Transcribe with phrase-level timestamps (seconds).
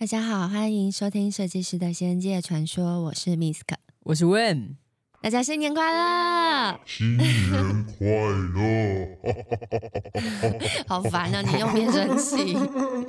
[0.00, 3.60] 大家好，欢迎收听《设计师的仙界传说》，我是 Misk，
[4.04, 4.76] 我是 Wen，
[5.20, 6.80] 大家新年快乐！
[6.86, 8.06] 新年快
[8.54, 9.18] 乐！
[10.88, 11.42] 好烦啊！
[11.42, 12.56] 你用变声器，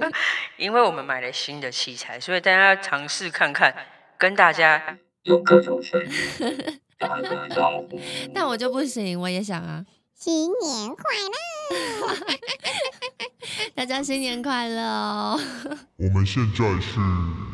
[0.59, 3.73] 因为我们买了新的器材，所以大家尝试看看，
[4.17, 4.97] 跟大家
[8.35, 9.85] 但我就不行，我也想啊！
[10.13, 11.37] 新年快乐！
[13.75, 15.39] 大家新年快乐哦！
[15.97, 16.99] 我们现在是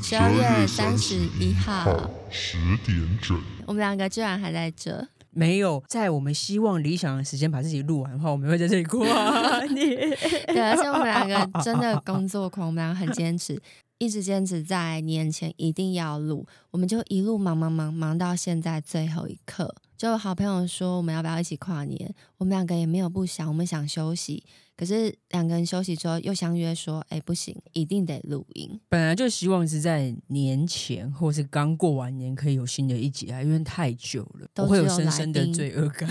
[0.01, 3.39] 十二月三十一号十点整。
[3.65, 5.07] 我们两个居然还在这？
[5.31, 10.09] 没有在我们希望理想的时间把自己录完的话，我们会在这里跨年。
[10.47, 13.61] 对，而且我们两个真的工作狂，我们两个很坚持，
[13.99, 19.75] 一直坚持在年前一定要录，我们就一路忙忙忙忙到现在最后一刻。
[19.97, 24.43] 就好朋友说我们要不要一起跨年，我们两个也没有不想，我们想休息。
[24.75, 28.79] 可是两个人休息之后又相约说，哎，不行，一定得录音。
[28.87, 36.07] 本来就希望是在年前或是刚过完年可以有新的一集啊，因为太久了，都会有深深的罪恶感。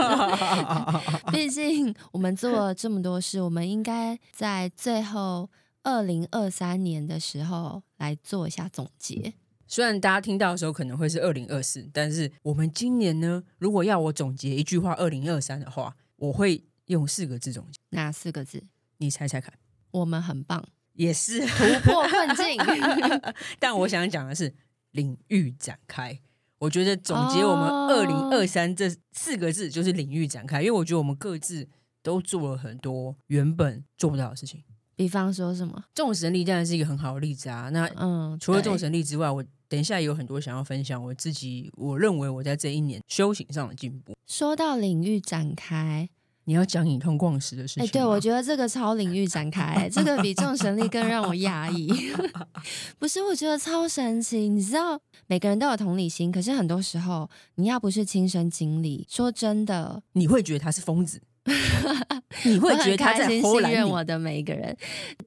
[1.32, 5.48] 毕竟我们做了这么多事，我们应该在最后
[5.82, 9.32] 二零二三年的时候来做一下总结。
[9.70, 16.62] 虽然大家听到的时候可能会是二零二四，但是我们今年呢，如果要我总结一句话二零二三的话，我会。
[16.86, 18.64] 用四个字总结，哪四个字？
[18.98, 19.54] 你猜猜看。
[19.92, 20.60] 我们很棒，
[20.94, 22.60] 也是突破困境。
[23.60, 24.52] 但我想讲的是
[24.90, 26.20] 领域展开。
[26.58, 31.68] 我觉得总结我们二零二三这四个字就是领域展开，因为我觉得我们各自
[32.02, 34.64] 都做了很多原本做不到的事情。
[34.96, 35.84] 比方说什么？
[35.94, 37.68] 众神力当然是一个很好的例子啊。
[37.68, 44.12] 那嗯，除了众神力之外，我等一下也有很多想要分享我自己，我认为我在这一年修行上的进步。
[44.26, 46.10] 说到领域展开。
[46.44, 47.84] 你要讲隐痛矿石的事情？
[47.84, 51.88] 哎，对，我觉得这个超领域展开，这个比众神力更让我压抑。
[52.98, 54.48] 不是，我觉得超神奇。
[54.48, 61.20] 你知道，每个人都有同理心，可是很多时候，你要不是亲身经历，说真的，你会觉得他是疯子。
[62.44, 64.76] 你会觉得他在信任我的每一个人，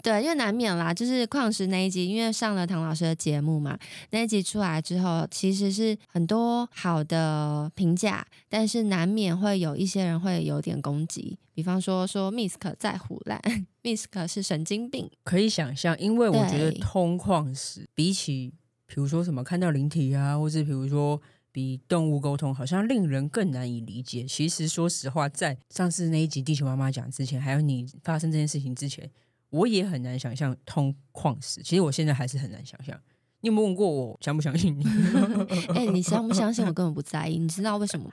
[0.01, 0.93] 对，因为难免啦。
[0.93, 3.77] 就是矿石那一集，因为上了唐老师的节目嘛，
[4.11, 13.41] 那一集出来之后，其实是很多好的评价，但是难免会有一些人会有点攻击，比方说说 Misk 在胡乱，
[13.83, 15.09] Misk 是神经病。
[15.23, 18.53] 可以想象，因为我觉得通矿石比起，
[18.85, 21.19] 比如说什么看到灵体啊，或是比如说。
[21.53, 24.23] 比动物沟通好像令人更难以理解。
[24.23, 29.09] 其实，说实话，在上次那一集《地球妈妈》讲之前，还有你发生这件事情之前，
[29.51, 31.61] 我也很难想象通矿石。
[31.61, 32.99] 其实，我现在还是很难想象。
[33.41, 34.83] 你有没有问过我相不相信你？
[35.75, 37.37] 哎、你相不相信我根本不在意。
[37.37, 38.09] 你知道为什么？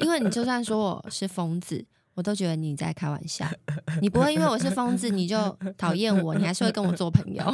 [0.00, 3.44] 因为你就算说我是疯子，我都觉得你在开玩笑。
[4.00, 7.44] 你不会因为我是疯子你就讨厌我，你还是会跟我做朋友。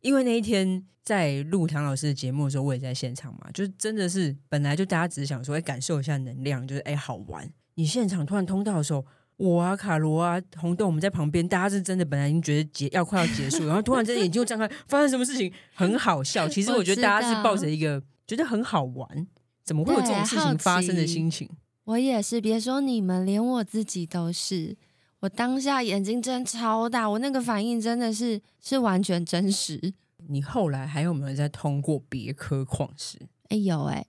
[0.00, 7.50] 因为那一天在录唐老师的节目的时候，我也在现场嘛，就是真的是本来就大家只是想说，哎，感受一下能量，就是哎好玩。
[7.74, 9.04] 你现场突然通道的时候，
[9.36, 15.52] 我啊卡罗啊红豆我们在旁边，大家是真的本来已经觉得结要快要结束，然后突然间眼睛又张开，发生什么事情？
[15.74, 16.48] 很好笑。
[16.48, 19.26] 其实我觉得大家是抱着一个觉得很好玩，
[19.64, 21.48] 怎么会有这种事情发生的心情。
[21.84, 24.76] 我也是，别说你们，连我自己都是。
[25.20, 29.94] 我当下眼睛真超大，我那个反应真的是是完全真实。
[30.28, 33.18] 你后来还有没有再通过别颗矿石？
[33.48, 34.06] 哎有哎，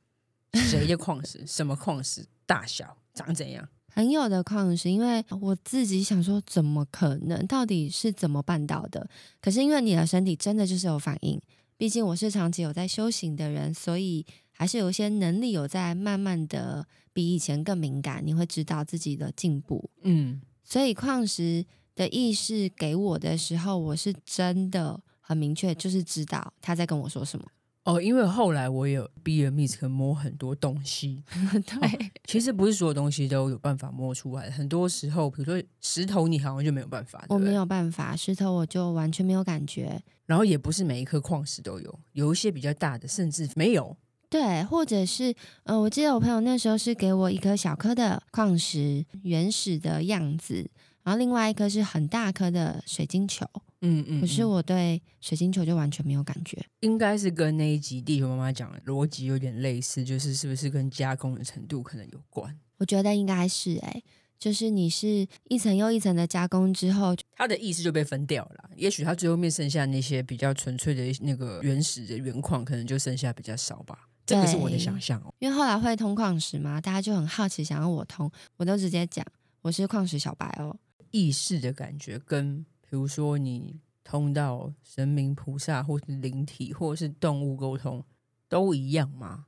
[0.53, 1.45] 谁的 矿石？
[1.45, 2.25] 什么矿石？
[2.45, 3.67] 大小长怎样？
[3.93, 7.45] 很有的矿石，因为我自己想说，怎么可能？
[7.45, 9.09] 到底是怎么办到的？
[9.41, 11.41] 可是因为你的身体真的就是有反应，
[11.75, 18.21] 毕竟我是长期有在修行的人，所以还是有一些能力有在慢慢的比以前更敏感。
[18.25, 20.41] 你会知道自己的进步，嗯。
[20.71, 21.65] 所以矿石
[21.95, 27.45] 的意识给我的时候，我是真的很明确，就是知道他在跟我说什么。
[27.83, 31.21] 哦，因为后来我有逼了 Misk 摸很多东西。
[31.67, 37.25] 对、哦，其实不是所有东西都有办法摸出来，很多时候，比如说石头，你好像就没有办法。
[37.27, 40.01] 我没有办法，石头我就完全没有感觉。
[40.25, 43.97] 然后也不是每一颗矿石都有，有一些比较大的甚至没有。
[44.31, 50.71] 对，或者是呃，我记得我朋友那时候是给我一颗小颗的矿石，原始的样子，
[51.03, 53.45] 然后另外一颗是很大颗的水晶球。
[53.81, 56.57] 嗯嗯，可是我对水晶球就完全没有感觉。
[56.79, 62.57] 应该是跟那一集地球妈妈讲的逻辑有点类似，就是是不是跟加工的程度可能有关？
[62.77, 64.03] 我觉得应该是哎、欸，
[64.39, 68.69] 就是你是一层又一层的加工之后，它的意思就被分掉了。
[68.77, 74.07] 也许它最后面剩下那些比较纯粹的那个原始的原矿，可能就剩下比较少吧。
[74.31, 79.25] 这个是我的想象哦，因为后来会通矿石嘛，大家就很好奇，想要我通，我都直接讲
[79.61, 80.75] 我是矿石小白哦。
[81.11, 88.03] 意识的感觉跟比如说你通到神明、菩萨，或是灵体，或是动物沟通，
[88.47, 89.45] 都一样吗？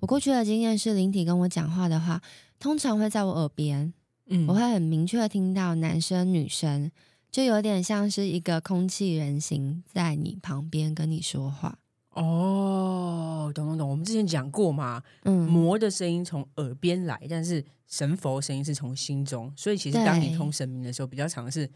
[0.00, 2.20] 我过去的经验是，灵体跟我讲话的话，
[2.58, 3.92] 通常会在我耳边，
[4.26, 6.90] 嗯，我会很明确听到男生、女生，
[7.30, 11.78] 就有点像是一个空气人形在你旁边跟你说话。
[12.12, 21.70] 哦，懂懂懂，我们之前讲过嘛，嗯，魔的声音从耳边来，但是神佛声音是从心中，所以其实当你通神明的时候，比较常是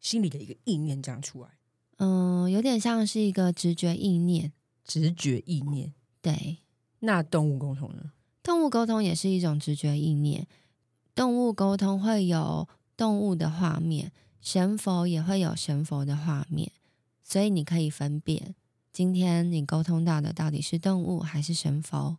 [0.00, 1.48] 心里的一个意念这样出来。
[1.98, 4.52] 嗯，有点像是一个直觉意念，
[4.84, 5.92] 直觉意念。
[6.20, 6.58] 对，
[7.00, 8.12] 那动物沟通呢？
[8.42, 10.46] 动物沟通也是一种直觉意念。
[11.14, 12.66] 动物沟通会有
[12.96, 14.10] 动物的画面，
[14.40, 16.72] 神佛也会有神佛的画面，
[17.22, 18.54] 所以你可以分辨。
[18.92, 22.18] 今天你沟通到的到底是动物还是神佛？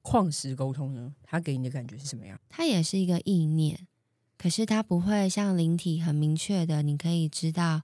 [0.00, 1.12] 矿石沟通呢？
[1.24, 2.38] 它给你的感觉是什么样？
[2.48, 3.88] 它也是一个意念，
[4.38, 7.82] 可是它不会像灵体很明确的，你可以知道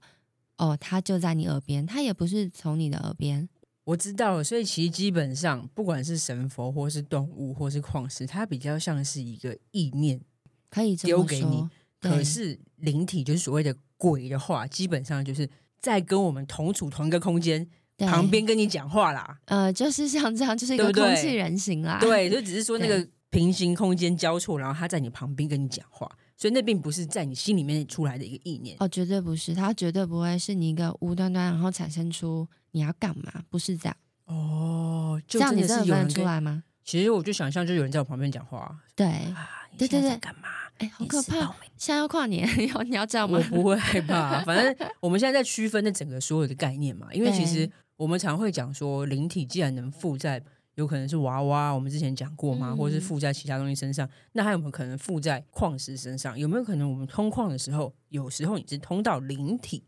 [0.57, 3.49] 哦，它就在你耳边，它也不是从你的耳边。
[3.83, 10.21] 我知道了，所以其实基本上不管是神佛或是动物或是矿石，它比较像是一个意念，
[10.69, 11.67] 可以丢给你。
[11.99, 15.49] 可是灵体就是所谓的鬼的话，基本上就是
[15.81, 17.67] 在跟我们同处同一个空间。
[18.07, 21.97] 旁边跟你讲话啦，呃，就是像这样，就是一个空气人形啦。
[21.99, 28.75] 对，就只是说那个平行空间交错，然后他在你旁边跟你讲话，所以那并不是在你心里面出来的一个意念。
[28.79, 33.95] 哦，绝对不是，他绝对不会是你一个无端端然后产生出你要干嘛，不是这样。
[34.25, 36.63] 哦，就这样你真的分得出来吗？
[36.83, 38.79] 其实我就想象，就有人在我旁边讲话。
[38.95, 40.49] 对，啊、对对对，干嘛？
[40.79, 41.55] 哎，好可怕！
[41.77, 43.37] 现在要跨年， 要你要这样吗？
[43.51, 47.69] 我不会害怕，反正我们现在在区分那整个所有的概念嘛，因为其实。
[48.01, 50.43] 我们常会讲说，灵体既然能附在，
[50.73, 52.75] 有可能是娃娃，我们之前讲过吗？
[52.75, 56.37] 或者是附在其他东西身上，那还有没有可能附在矿石身上？
[56.37, 59.83] 有没有可能我们通矿的时候，有时候你是通到灵体？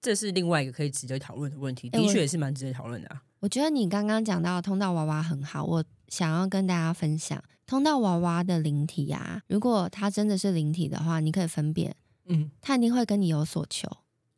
[0.00, 3.22] 这是另外一个可以值得讨论的问题，的确也是蛮值得讨论的啊。
[3.40, 9.42] 我觉得你刚刚讲到通道娃娃很好，我想要跟大家分享通道娃娃的灵体啊。
[9.48, 11.94] 如果它真的是灵体的话，你可以分辨，
[12.24, 13.86] 嗯，它一定会跟你有所求。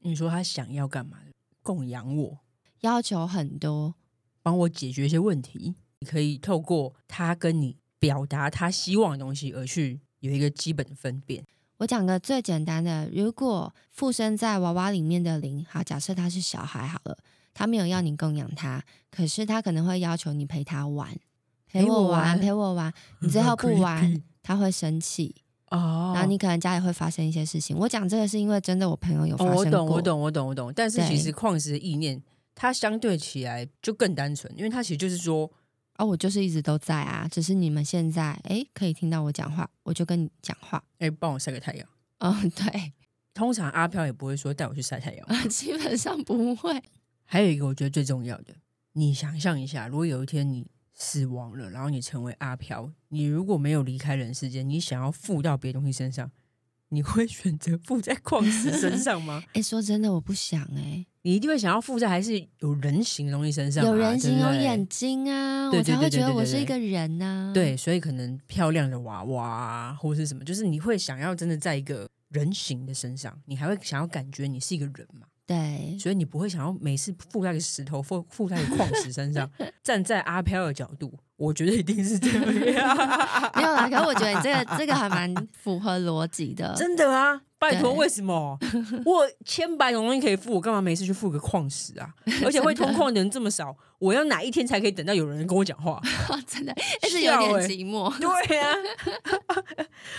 [0.01, 1.19] 你说他想要干嘛？
[1.63, 2.39] 供养我？
[2.85, 3.95] 要求很多，
[4.43, 5.75] 帮我解决一些问题。
[6.01, 11.43] 你可以透过他跟你表达他希望的东西，而去有一个基本的分辨。
[11.79, 17.17] 我讲个最简单的，如果附身在娃娃里面的灵，好，假设他是小孩好了，
[17.55, 21.17] 他没有要你供养他，可是他可能会要求你陪他玩，
[21.67, 25.35] 陪我玩，陪我玩， 你最后不玩，他会生气
[25.71, 26.13] 哦。
[26.15, 27.75] 然后你可能家里会发生一些事情。
[27.79, 29.63] 我讲这个是因为真的，我朋友有发生过。
[29.63, 30.73] 哦，我懂，我懂，我懂，我懂。
[30.77, 32.23] 但是其实矿石的意念。
[32.55, 35.51] 它相对起来就更单纯，因为它其实就是说，
[35.95, 41.89] 啊、哦，我就是一直都在啊，只是你们现在哎可以听到我讲话，我就跟你讲话，哎，帮我晒个太阳。
[42.19, 42.93] 嗯、哦，对，
[43.35, 46.83] 通常阿飘也不会说带我去晒太阳，基本上不会。
[47.27, 48.55] 还有一个我觉得最重要的，
[48.93, 56.31] 你想象一下，如果有一天你死亡了，然后你成为阿飘，你如果没有离开人世间，你想要附到别的东西身上，
[56.91, 59.43] 你会 选择附在矿石身上吗？
[59.55, 61.07] 哎，说真的，我不想哎。
[61.23, 67.53] 你一定会想要附在还是有人形的东西身上，啊，有人形，有眼睛啊，我才会觉得我是一个人呐，啊。
[67.55, 75.27] 对，所以可能漂亮的娃娃啊，或是什么，就是你会想要真的在一个人形的身上，你还会想要感觉你是一个人嘛？
[75.47, 79.49] 对，所以你不会想要每次附在一个石头，附附在一个矿石身上。
[79.83, 82.47] 站在阿飘的角度，我觉得一定是这样。
[82.47, 87.43] 没有啦，可是我觉得你这个这个还蛮符合逻辑的，真的啊。
[87.65, 88.59] 拜托，为什么
[89.07, 92.15] 我千百种东西可以付，我干嘛每次去付个矿石啊？
[92.45, 95.99] 而且会通矿的人这么少，我要哪一天才可以等到有人跟我讲话？
[96.47, 98.13] 真的，但是有点寂寞。
[98.19, 98.77] 对呀、啊，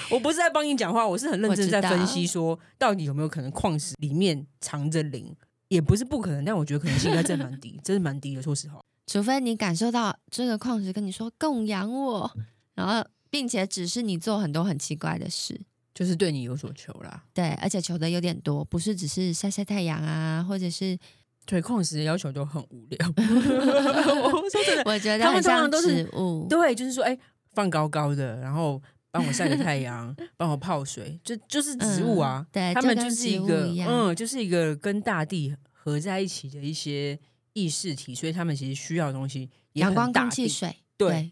[0.10, 5.36] 我不是在帮你讲话，我是很认真在分析，说到底有没有可能矿石里面藏着灵，
[5.68, 8.42] 也不是不可能，但我觉得可能性应该真的蛮低，真的蛮低的。
[8.42, 12.32] 说实话，除非你感受到这个矿石跟你说供养我，
[12.74, 15.62] 然后并且指示你做很多很奇怪的事。
[15.96, 21.00] 就是对你有所求啦，对，而且求的有点多，不是只是晒晒太阳啊，或者是
[21.46, 23.08] 对矿石的要求都很无聊。
[23.16, 26.04] 我说真的，我觉得他们通常都是
[26.50, 27.18] 对，就是说，哎，
[27.54, 32.46] 放高高的，然后帮我晒个太阳，帮我泡水，就就是植物啊。
[32.46, 37.18] 嗯、对，他们就是一个一嗯，就是一个跟大地合在一起的一些
[37.54, 41.32] 意识体，所以他们其实需要的东西阳光、空气、水，对对，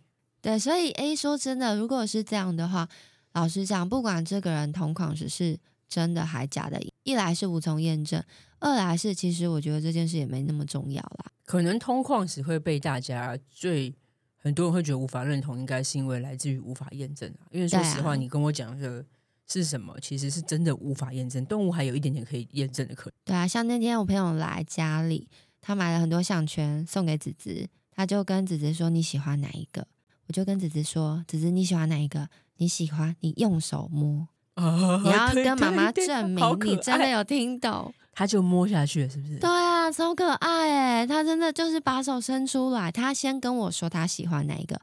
[0.54, 2.88] 对，所以哎，说真的，如果是这样的话。
[3.34, 8.24] 老实讲，不管这个人通矿石是真的还假的，一来是无从验证，
[8.60, 11.26] 二来是其实我觉得这件事也没那么重要啦。
[11.46, 13.94] 可能通矿石会被大家最
[14.38, 17.48] 很多人会觉得无法认同，应该是因为来自于无法验证啊。
[17.52, 19.06] 因为说实话，你跟我讲的
[19.48, 21.46] 是什么，其实是真的无法验证。
[21.46, 23.14] 动物还有一点点可以验证的可能。
[23.26, 25.28] 对啊，像那天我朋友来家里，
[25.60, 29.88] 他买了很多项圈送给子子，他就跟子子说，你喜欢哪一个？
[30.28, 32.30] 我就跟子子说，子子你喜欢哪一个？
[32.58, 37.94] 你喜欢你用手摸，哦、你要跟妈妈证明你真的有听懂。
[38.16, 39.40] 他就摸下去了，是不是？
[39.40, 41.08] 对啊，超可爱哎！
[41.08, 44.80] 他真的就是把手伸出来，他先跟我说他喜欢哪一个，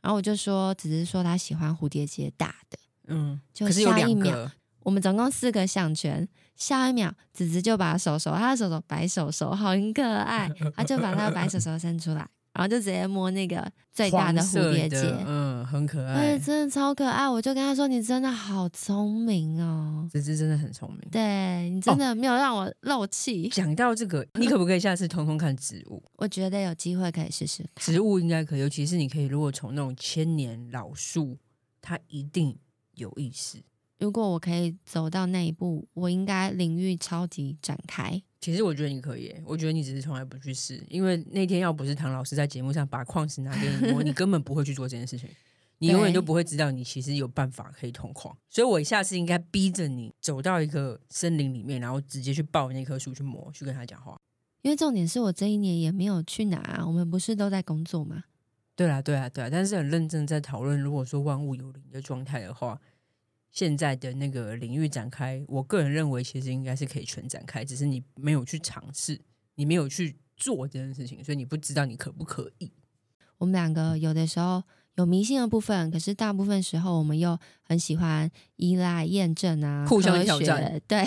[0.00, 4.50] 然后我就说，只是说他喜欢蝴蝶结大的，嗯，就下一秒，
[4.82, 12.26] 我们总共四个项圈，下一秒子子就把手手，他的手手白手手，很可爱，他就把他的白手手伸出来。
[12.52, 17.28] 然后就直接摸那个最大的蝴蝶结，嗯，很可爱，哎，真的超可爱。
[17.28, 21.00] 我就跟他说：“你真的好聪明哦，这只真的很聪明。
[21.10, 23.46] 对你真的没有让我漏气。
[23.46, 26.02] 哦”讲到这个，你可不可以下次通通看植物？
[26.18, 27.64] 我觉得有机会可以试试。
[27.76, 31.38] 植物应该可以，尤其是你可以，如果从那种千年老树，
[31.80, 32.58] 它一定
[32.94, 33.58] 有意思。
[34.00, 38.22] 如果我可以走到那一步，我应该领域超级展开。
[38.40, 45.28] 其实我觉得你可以，我觉得你只是从来不去试，因为那天要不是唐老师在节目上把矿石拿给你摸， 你根本不会去做这件事情，
[45.78, 48.34] 你永远都不会知道你其实有办法可以通矿。
[48.48, 54.18] 所以我下次应该逼着你走到一个森林里面，然后直接去抱那棵树去摸，去跟他讲话。
[54.62, 58.24] 因为重点是我这一年也没有去哪，我们不是都在工作吗？
[58.74, 62.80] 对啊，对啊，对啊，但是很认真在讨论，如果说万物有灵的状态的话。
[63.50, 69.20] 现在的那个领域展开，我个人认为其实应该是可以全展开，只是你没有去尝试，
[69.56, 72.72] 你没有去做这件事情，所以你不知道你可不可以。
[73.38, 74.62] 我们两个有的时候
[74.96, 80.80] 有迷信的部分，可是大部分时候我们又很喜欢依赖验证啊，互相挑战。
[80.86, 81.04] 对，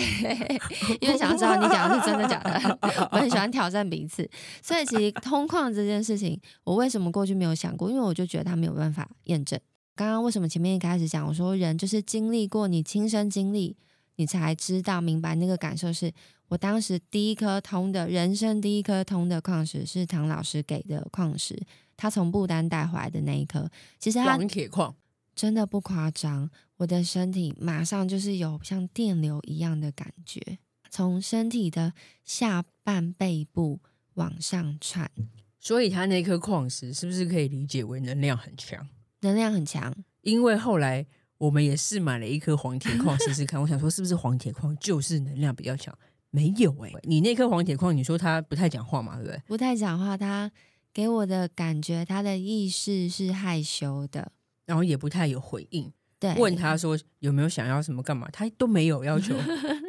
[1.00, 2.78] 因为想要知道你讲的是真的假的，
[3.12, 4.28] 我很喜欢挑战彼此。
[4.60, 7.88] 所以其实通矿这件事情，我为什么过去没有想过？
[7.88, 9.58] 因为我就觉得它没有办法验证。
[9.96, 13.76] 刚刚为什么前面一开始讲，我说人就是经历过，你亲身经历，
[14.16, 16.06] 你才知道明白那个感受是。
[16.06, 16.12] 是
[16.48, 21.58] 我当时第一颗通的人生第一颗通的矿石是唐老师给的矿石，
[21.96, 24.94] 他从不丹带回来的那一颗，其实它铁矿
[25.34, 30.58] 真的不夸张，我的身体马上就是有像电流一样的感觉，
[30.90, 33.80] 从身体的下半背部
[34.14, 35.10] 往上窜。
[35.58, 38.86] 所以它那颗矿石是不是可以理解为能量很强？
[39.24, 41.04] 能量很强，因为后来
[41.38, 43.60] 我们也是买了一颗黄铁矿试试看。
[43.60, 45.96] 我想说，是不是黄铁矿就是能量比较强？
[46.30, 49.42] 没有哎、欸，你那颗黄铁矿，你说它不太讲话嘛，对不对？
[49.46, 50.50] 不太讲话，它
[50.92, 54.30] 给我的感觉，它的意识是害羞的，
[54.66, 55.90] 然后也不太有回应。
[56.18, 59.34] 对，问他说有没有想要什么干嘛，他都没有要求。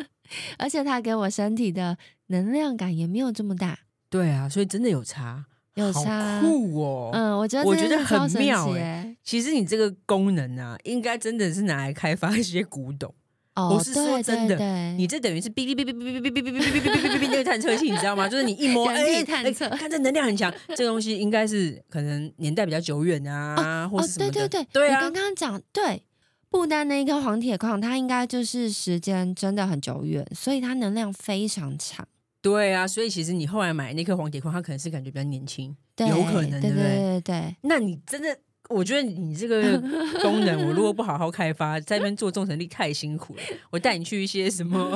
[0.57, 3.79] 而且他给我身体的能量感也没有这么大。
[4.09, 5.45] 对啊，所以真的有差。
[5.75, 9.17] 有差酷哦，嗯，我觉得我觉得很妙哎、欸。
[9.23, 13.13] 其实你这个功能啊，应该真的是拿来开发一些古董。
[13.55, 18.27] 哦，我是说真的，对对对，你这等于是哔哔哔哔哔哔哔哔哔哔哔哔哔哔那个探测器，你知道吗？
[18.27, 24.31] 就是你一摸，哎，探测，看这能量很强，这个东西应该是可能年代比较久远啊，或是什么的。
[24.31, 26.03] 对对对，对啊，你刚刚讲对，
[26.49, 32.05] 不丹那一个黄铁矿，它应该就是时间真的很久远，所以它能量非常强。
[32.45, 36.83] 对啊，所以其实你后来买那颗黄铁矿，它可能是感觉比较年轻，有可能，对不对？
[36.83, 37.55] 对对对。
[37.61, 38.37] 那你真的，
[38.69, 39.79] 我觉得你这个
[40.21, 43.41] 功能，我如果不好好开发，在那边做众神力太辛苦了。
[43.71, 44.95] 我带你去一些什么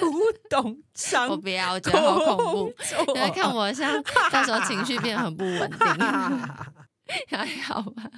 [0.00, 0.10] 古
[0.50, 2.74] 董商，我不要，我觉得好恐怖。
[3.14, 5.78] 因为看我像 到时候情绪变得很不稳定，
[7.38, 8.10] 还好吧？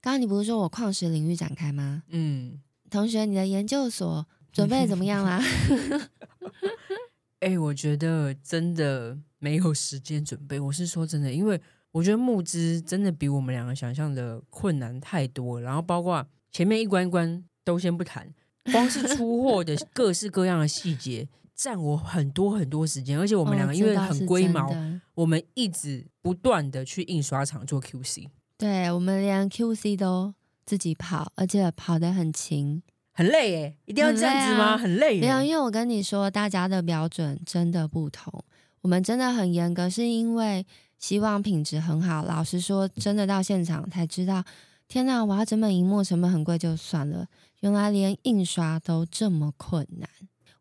[0.00, 2.04] 刚刚你不是说我矿石领域展开吗？
[2.10, 5.42] 嗯，同学，你的研究所准备怎么样啦？
[7.40, 10.60] 哎、欸，我觉得真的没有时间准备。
[10.60, 15.60] 我是说真的，因为我觉得募资真的比我们两个想象的困难太多。
[15.60, 18.32] 然后包括前面一关一关都先不谈，
[18.70, 23.18] 光是出货的 各式各样的细节占我很多很多时间。
[23.18, 28.28] 而且我们两个因为很龟毛，哦、我们一直不断的去印刷厂做 QC。
[28.56, 30.32] 对，我们连 QC 都
[30.64, 32.80] 自己跑，而且跑得很勤。
[33.12, 34.76] 很累耶，一定要这样子吗？
[34.76, 35.20] 很累，啊。
[35.20, 38.42] 没有，因为我跟你说，大家的标准真的不同。
[38.80, 40.66] 我们真的很严格，是因为
[40.98, 42.24] 希望品质很好。
[42.24, 44.42] 老实说，真的到现场才知道，
[44.88, 45.24] 天哪！
[45.24, 47.26] 我要整本荧幕成本很贵就算了，
[47.60, 50.08] 原来连印刷都这么困难。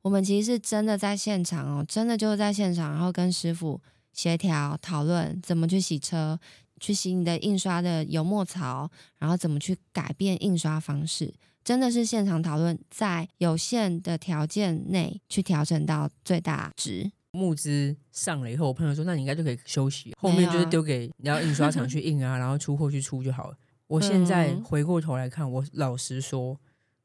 [0.02, 3.80] 我们其实是真的在现场哦，真的就是在现场，然后跟师傅
[4.14, 6.40] 协调讨论怎么去洗车，
[6.80, 11.34] 去洗你的印刷的油墨槽，然后怎么去改变印刷方式。
[11.64, 17.12] 真的是现场讨论，在有限的条件内去调整到最大值。
[17.32, 23.56] 募资上了以后，我朋友说：“那你应该就可以休息，后面就是丢给 你要印刷厂去印啊，然后出货去出就好了。”
[23.88, 26.58] 我现在回过头来看，我老实说，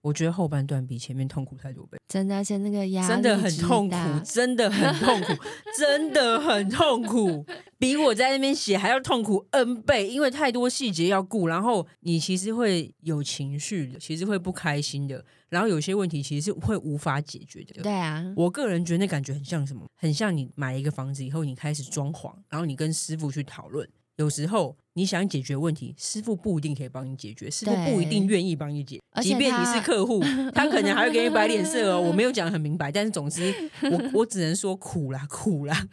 [0.07, 5.43] 我觉得后半段比前面痛苦太多倍，真的，而且那个压力真的很痛苦，真的很痛苦，
[5.77, 7.45] 真的很痛苦，
[7.77, 17.83] 比我在那边写还要痛苦 N 倍，因为太多细节要顾，然后你其实会有情绪的，其实会不开心的，然后有些问题其实是会无法解决的。
[17.83, 19.85] 对啊，我个人觉得那感觉很像什么？
[19.97, 23.89] 很像你买了一个房子以后，你开始装潢，然后你跟师傅去讨论。
[24.17, 29.23] 有时候你想解决问题，师傅不一定可以帮你解决，师傅不一定愿意帮你解决。
[29.23, 30.21] 即便你是客户，
[30.55, 32.01] 他可能还会给你摆脸色哦。
[32.01, 35.87] 我没有讲得很明白，但是总之，我我只能说苦啦，苦啦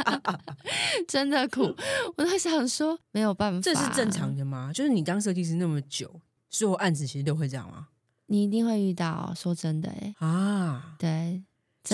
[1.08, 1.74] 真的苦。
[2.16, 4.70] 我在想说，没有办法，这是正常的吗？
[4.74, 7.88] 就是你当设计师那么久，所有案子其实都会这样吗？
[8.26, 11.42] 你一定会遇到，说真的，哎啊，对。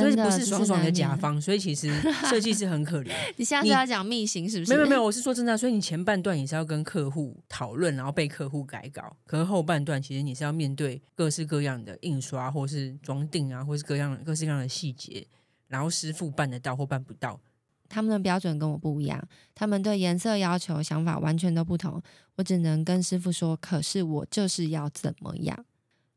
[0.00, 1.90] 所以不是爽爽的甲方，所以其实
[2.28, 3.10] 设计师很可怜。
[3.36, 4.74] 你现在是要讲密行是不是？
[4.74, 5.56] 没有没有，我是说真的。
[5.56, 9.16] 所以你前半段也是要跟客户讨论，然后被客户改稿。
[9.26, 15.26] 可是后半段其实你是要面对各式各样的印刷，或是装订啊，或是各样各式各样的细节。
[15.68, 17.40] 然后师傅办得到或办不到，
[17.88, 19.20] 他们的标准跟我不一样，
[19.54, 22.00] 他们对颜色要求想法完全都不同。
[22.36, 25.64] 我只能跟师傅说，可是我就是要怎么样。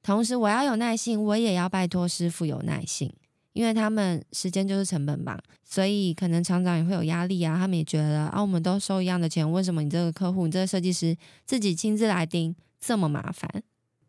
[0.03, 3.11] 同时我要有耐心，我也要拜托师傅有耐心。
[3.53, 7.57] 因为他们时间就是成本嘛，所以可能厂长也会有压力啊。
[7.57, 11.15] 他们也觉得啊，我们都收一样的钱，为什么你这个客户、你这个设计师
[11.45, 13.63] 自己亲自来盯这么麻烦？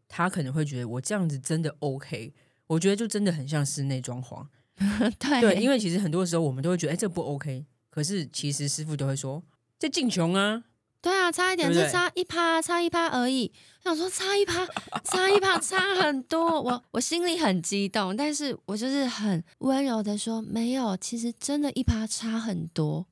[0.09, 2.35] 他可能会觉得我这样子真的 OK。
[2.66, 4.47] 我觉得就真的很像室内装潢，
[5.18, 7.66] 对，对，因为其实很多时候我们都会觉得，哎，这不 OK。
[7.90, 9.42] 可是其实师傅都会说，
[9.78, 10.62] 这进穷啊。
[11.02, 13.50] 对啊，差一点就差一趴，差一趴而已。
[13.85, 14.66] 我想说差一趴，
[15.02, 16.61] 差一趴，差很多。
[16.61, 23.07] 我我心里很激动，但是我就是很温柔的说，没有，其实真的，一趴差很多。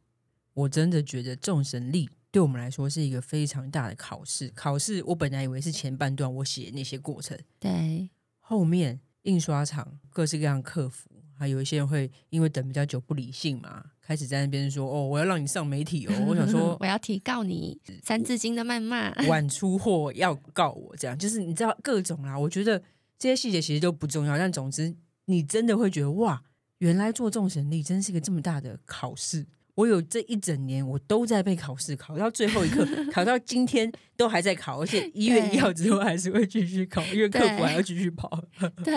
[0.52, 4.48] 我真的觉得众神力对我们来说是一个非常大的考试。
[4.54, 11.08] 考试，我本来以为是前半段我写那些过程，对，后面印刷厂各式各样客服。
[11.38, 16.12] 还有一些人会因为等比较久不理性嘛，开始在那边说哦，我要让你上媒体哦。
[16.26, 22.38] 我想说， 我要提告你《三字经》的谩骂，晚出货要告我，这样就是你知道各种啦。
[22.38, 22.82] 我觉得
[23.18, 24.94] 这些细节其实都不重要，但总之
[25.26, 26.42] 你真的会觉得哇，
[26.78, 29.46] 原来做众神力真是一个这么大的考试。
[29.78, 38.28] 我有这一整年，我都在被考试，考到最后一刻， 考到今天都还在考，而且一月一号之后还是会继续考，因为客服还要继续跑。
[38.82, 38.96] 对，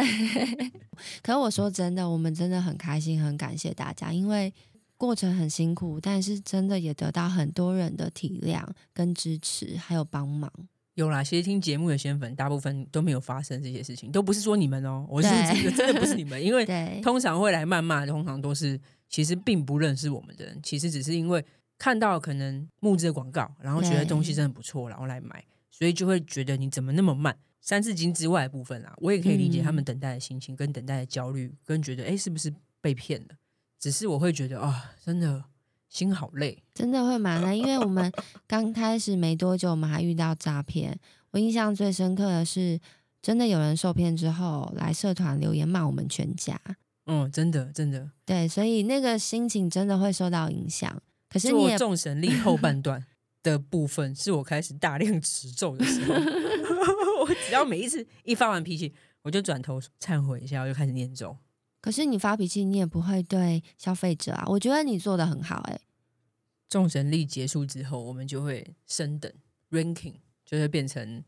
[1.21, 4.51] 可是我说真的，我们真的很开心，很感谢大家，因为
[4.97, 10.51] 过程很辛苦，但是真的也得到很多人的体谅跟支持，还有帮忙。
[10.95, 16.65] 有啦，其实听节目的仙粉大部分都没有发生这些事情，都不是说你们哦，我是真的真的不是你们，因为
[17.03, 18.81] 通常会来谩骂，通常都是。
[19.11, 21.45] 其实并不认识我们的人，其实只是因为
[21.77, 27.37] 看到可能木质的广告，然后觉得东西真的不错，然后来买，所以就会觉得你怎么那么慢？
[27.59, 33.27] 三字经之外的部分啊，我也可以理解他们等待的心情，跟等待的焦虑，跟觉得哎，是不是被骗了？
[33.77, 35.43] 只是我会觉得啊、哦，真的
[35.89, 38.11] 心好累，真的会蛮累，因为我们
[38.47, 40.97] 刚开始没多久，我们还遇到诈骗。
[41.31, 42.79] 我印象最深刻的是，
[43.21, 46.59] 真的有人受骗之后来社团留言骂我们全家。
[47.13, 51.01] 嗯，真的，真的，对，所以那个心情真的会受到影响。
[51.27, 53.05] 可是你做众神力后半段
[53.43, 56.13] 的部分，是我开始大量持咒的时候。
[57.21, 58.93] 我只要每一次一发完脾气，
[59.23, 61.35] 我就转头忏悔一下，我就开始念咒。
[61.81, 64.45] 可是你发脾气，你也不会对消费者啊。
[64.47, 65.81] 我觉得你做的很好，欸，哎。
[66.69, 69.29] 众神力结束之后，我们就会升等
[69.71, 70.13] ranking，
[70.45, 71.21] 就会变成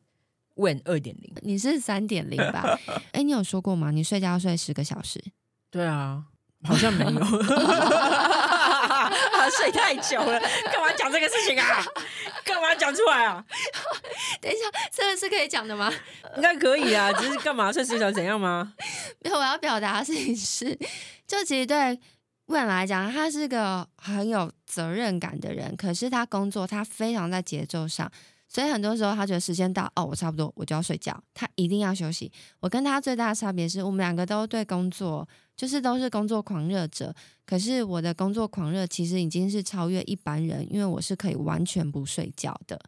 [0.56, 1.34] Wen 二点零。
[1.42, 2.80] 你是三点零吧？
[3.12, 3.92] 哎，你有说过吗？
[3.92, 5.22] 你睡觉要睡十个小时。
[5.74, 6.24] 对啊，
[6.64, 7.12] 好像没有，
[9.58, 10.40] 睡太久了，
[10.72, 11.84] 干嘛讲这个事情啊？
[12.46, 13.44] 干嘛讲出来啊？
[14.40, 15.92] 等一下，这个是可以讲的吗？
[16.36, 18.74] 应该可以啊，只是干嘛睡睡着怎样吗？
[19.22, 20.78] 没有，我要表达的事情是，
[21.28, 22.00] 就其实对
[22.46, 28.12] 未来来讲，他是个很有责任感的人，可是他工作他非常在节奏上。
[28.48, 32.32] 所以很多时候他觉得时间到哦，我差不多我就要睡觉，他一定要休息。
[32.60, 37.14] 我跟他最大的差别是我们两个都对工作就是都是工作狂热者，
[37.46, 42.80] 可是我的工作狂热其实已经是超越一般人，因为我是可以完全不睡觉的。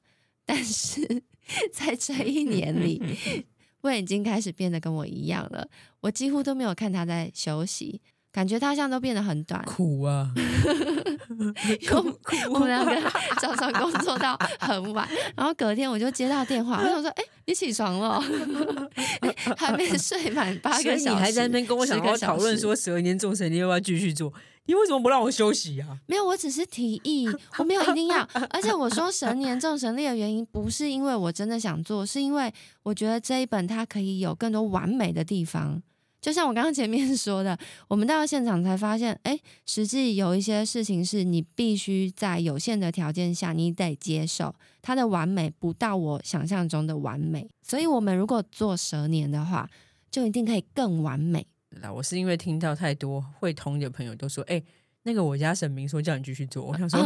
[0.45, 1.23] 但是
[1.73, 3.01] 在这一年里，
[3.81, 5.67] 我已经开始变得跟我一样了，
[6.01, 8.01] 我几乎都没有看他在休息。
[8.35, 10.29] 感觉他像都变得很短，苦啊！
[12.51, 12.93] 我们两个
[13.39, 18.21] 早上工作到很晚，然后隔天我就接到电话，我想说：“哎、欸，你起床了？
[19.21, 24.33] 欸、 还没睡满八个小时。”你还在那边跟我想好好讨论说十二年众神力要不要继续做？
[24.65, 25.97] 你为什么不让我休息啊？
[26.05, 28.27] 没有，我只是提议，我没有一定要。
[28.49, 35.81] 而且我说蛇年众神力的原因，不是因为我真的想做，是因为我觉得这一本它可以有更多完美的地方。
[36.25, 37.55] 就像我刚刚前面 说的，
[37.87, 47.47] 我们到了现场才发现，哎，实际有一些事情是你必须在有限的条件下，你得接受它的完美不到我想象中的完美。
[47.61, 49.69] 所以，我们如果做蛇年的话，
[50.09, 51.45] 就一定可以更完美。
[51.69, 54.59] 那我是因为听到太多会通的朋友都说，哎，
[55.03, 56.99] 那个我家神明说叫你继续做，我想说，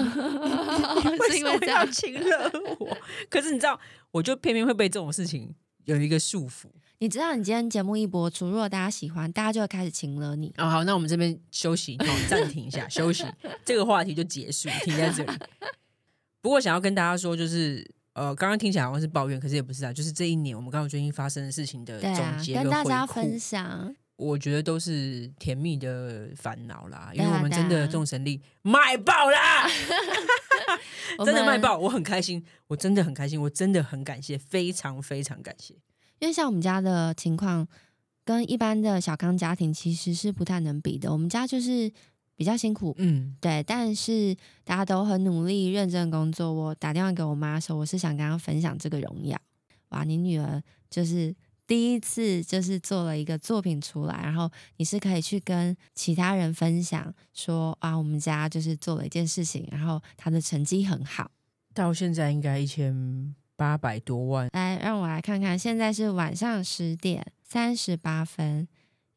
[1.29, 2.97] 是因为这样请了我。
[3.29, 3.77] 可是你知道，
[4.11, 5.53] 我就偏偏会被这种事情
[5.83, 6.67] 有一个束缚。
[7.01, 10.53] 你知道，你今天节目一播出，如果大家喜欢，大家就会开始请了你。
[10.57, 13.23] 哦，好，那我们这边休息，好，暂停一下，休息，
[13.63, 15.31] 这个话题就结束，停在这里。
[16.41, 23.95] 不过想要跟大家说，就是呃，刚刚听起来好像是抱怨，可是也不是啊，就是这一年我们刚刚最近发生的事情的总结、啊、跟大家分享。
[24.17, 29.65] 我觉得都是甜蜜的烦恼啦，因为我们真的众神力卖爆啦，
[31.23, 35.75] 真的卖爆，我很开心，我真的很开心，我真的很感谢，非常非常感谢。
[36.19, 37.67] 因为像我们家的情况，
[38.23, 41.11] 跟一般的小康家庭其实是不太能比的。
[41.11, 41.91] 我们家就是
[42.35, 46.53] 比较辛苦，嗯，对，但是大家都很努力、认真工作。
[46.53, 49.39] 我打电话给我妈说，我是想跟她分享这个荣耀。
[49.89, 51.35] 哇，你女儿就是。
[51.69, 61.29] 第一次就是做了一个作品出来，然后你是可以去跟其他人分享说啊，我们家就是做了一件事情，然后她的成绩很好，
[61.75, 64.47] 到现在应该一千八百多万。
[64.53, 68.65] 来，让我来看看，现在是晚上十点三十八分，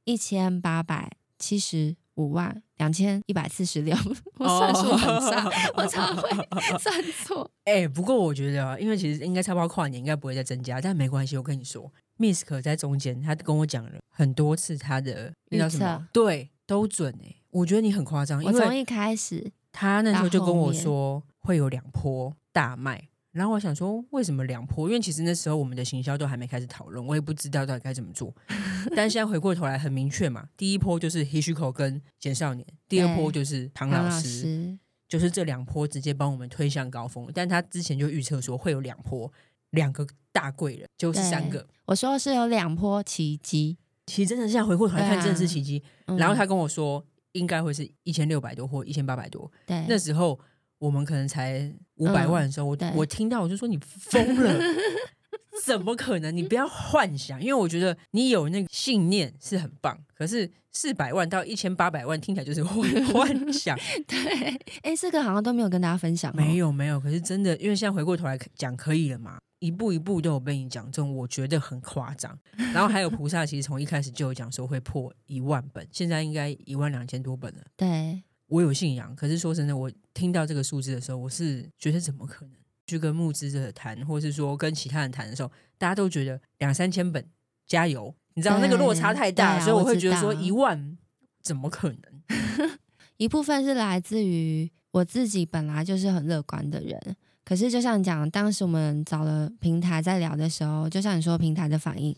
[0.02, 3.96] 一千八百七十五万两千一百四十六。
[4.38, 6.28] 我算数很差，哦、我常会
[6.76, 7.48] 算错。
[7.66, 11.92] 哎、欸，不过我觉得，因为其实应该差不多跨年应该不会再增加，但没关系，我跟你说。
[12.18, 16.08] Misk 在中间，他跟我讲了很多次他的那叫什么？
[16.12, 17.36] 对，都准哎、欸！
[17.50, 24.88] 我觉得你很夸张，因为从一开始他那时候就跟我说会有两波大卖，然后我想说为什么两波？
[24.88, 28.32] 因为其实那时候我们的行销都还没开始讨论，我也不知道到底该怎么做。
[28.94, 37.28] 但现在回过头来很明确嘛，第一波就是 Hishiko 跟简少年，第二波就是唐老师，老师就是这两波直接帮我们推向高峰。
[37.34, 39.32] 但他之前就预测说会有两波。
[39.72, 45.82] 两个大贵人就是三个，我说是有两波奇迹，其实真的现在回过头来看，真的是奇迹。
[46.04, 49.50] 啊、然后他跟我说，应该会是一千六百多或一千八百多。
[49.64, 50.38] 对，那时候
[50.82, 54.60] 我们可能才五百万的时候，嗯、我我听到我就说你疯了。
[55.64, 56.36] 怎么可能？
[56.36, 59.96] 你不要幻想，因为我觉得你有那个信念是很棒。
[60.12, 62.82] 可是四百万到一千八百万听起来就是幻
[63.14, 63.78] 幻想。
[64.08, 66.34] 对，哎，这个好像都没有跟大家分享。
[66.34, 66.98] 没有，没有。
[66.98, 69.38] 可是真的，因为现在回过头来讲，可以了嘛？
[69.60, 72.36] 一步一步都有被你讲中，我觉得很夸张。
[72.74, 77.62] 然后还有菩萨，其实从一开始就有讲说会破一万本，现在应该一万两千多本了。
[77.76, 78.20] 对，
[78.52, 79.14] 我有信仰。
[79.16, 82.54] 可是说真的，我听到这个数字的时候，我是觉得怎么可能？
[82.84, 87.24] 去跟募资者谈，或是说跟其他人谈的时候，大家都觉得两三千本
[87.66, 90.98] 加油，你知道那个落差太大，所以我会觉得说一万
[91.42, 92.68] 怎么可能？
[93.16, 97.00] 一部分是来自于我自己本来就是很乐观的人，
[97.44, 102.14] 可是就像你讲，当时我们找了平台在聊的时候，就像你说平台的反应。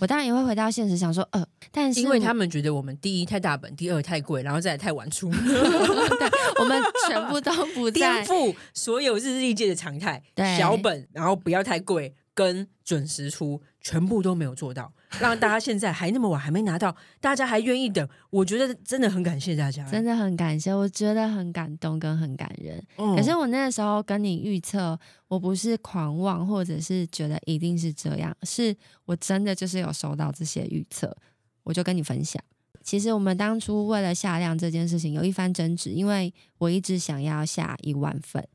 [0.00, 5.28] 我当然也会回到现实，想说，呃，但是因为他们觉得我们第一太大本，第二太贵，然后再来太晚出，
[6.60, 14.92] 我们全部都不在颠覆所有日历界的常态，对小本，然后不要太贵，跟准时出，全部都没有做到。
[15.20, 22.82] 让大家现在还那么晚还没拿到，大家还愿意等，我觉得真的很感谢大家，真的很感谢，我觉得很感动跟很感人。
[22.96, 31.16] 嗯、可是我那个时候跟你预测，我不是狂妄，或者是觉得一定是这样，是我真的就是有收到这些预测，
[31.64, 32.42] 我就跟你分享。
[32.82, 38.46] 其实我们当初为了下量这件事情有一番争执，因为我一直想要下一万份。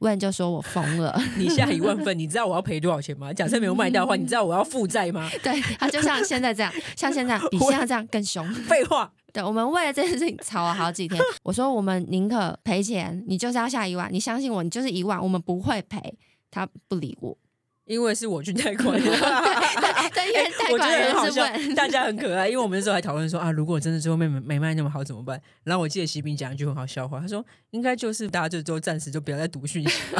[0.00, 3.32] 问就说我疯了， 你下一万份，你知道我要赔多少钱吗？
[3.32, 5.28] 假设没有卖掉的话，你知道我要负债吗？
[5.42, 8.48] 对，他就像现在这样，像现在比现在这样更凶。
[8.68, 11.20] 废话，对，我们为了这件事情吵了好几天。
[11.42, 16.16] 我说我们宁可赔钱，你就是要下一万，你相信我，你就是一万，我们不会赔。
[16.50, 17.36] 他不理我。
[17.88, 19.06] 因为是我去贷款的，
[20.12, 22.46] 对，因为贷款人是问，大家很可爱。
[22.46, 25.40] 因为我们那时候还讨论说啊，如果真的最后面没卖那么好怎么办？
[25.64, 30.02] 然后我记得喜饼讲一句很好笑话，他说应该就是大家就都暂时就不要再读讯息。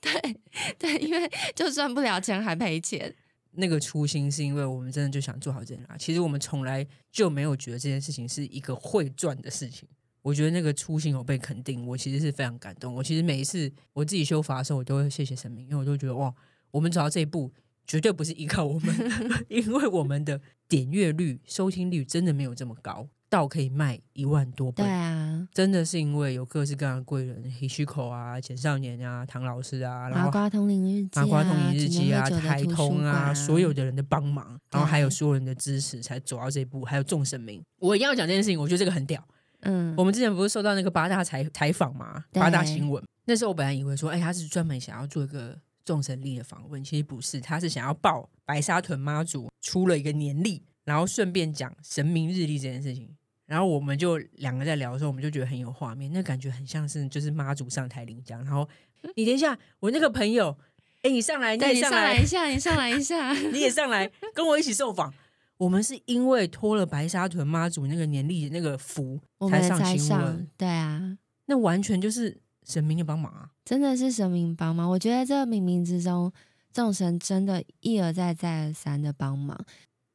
[0.00, 0.36] 对
[0.78, 3.14] 对，因为就赚不了钱还赔钱。
[3.58, 5.84] 那个初心是因为我们真的就想做好这件事。
[5.98, 9.86] 其实我们从来就没有觉得这件事情是一个会赚的事情。
[10.26, 12.92] 我觉得那个初心有被肯定，我其实是非常感动。
[12.92, 16.34] 我其实每一次我自己修法的时候，我都会谢谢神明，因为我都觉得哇，
[16.72, 17.52] 我们走到这一步
[17.86, 18.96] 绝对不是依靠我们，
[19.46, 23.06] 因为我们的点阅率、收听率真的没有这么高。
[23.28, 24.84] 到可以卖一万多本。
[24.84, 36.84] 对啊，真的是因为有各式各样的贵人，Hishiko 啊、简少年啊、唐老师啊，然后麻瓜通灵日记、啊、麻瓜通灵日记啊、啊台通啊，所有的人的帮忙，然后还有所有人的支持，才走到这一步。
[36.84, 39.22] 还有众神明，我一定要讲这件事情，我觉得这个很屌。
[39.66, 43.02] 嗯，我们之前不是受到那个八大采采访嘛，八大新闻。
[43.24, 53.08] 那时候我本来以为说，哎，他是专门想要做一个众神力的访问，其实不是，他是想要报白沙屯妈祖出了一个年历，然后顺便讲神明日历这件事情。
[53.46, 58.44] 然后我们就两个在聊的时候，我们就觉得很有画面，那感觉很像是就是妈祖上台领奖。
[58.44, 58.68] 然后
[59.14, 60.56] 你等一下，我那个朋友，
[61.02, 65.12] 哎，你上来，你也上来，你上来一下，你上来一下， 你也上来跟我一起受访。
[65.58, 71.16] 我们是因为托了白沙屯妈祖那个年历的那个福才上新闻，对啊，
[71.46, 74.90] 那完全就是神明的帮忙啊，真的是神明帮忙。
[74.90, 76.30] 我觉得这冥冥之中，
[76.72, 79.58] 众神真的一而再再而三的帮忙。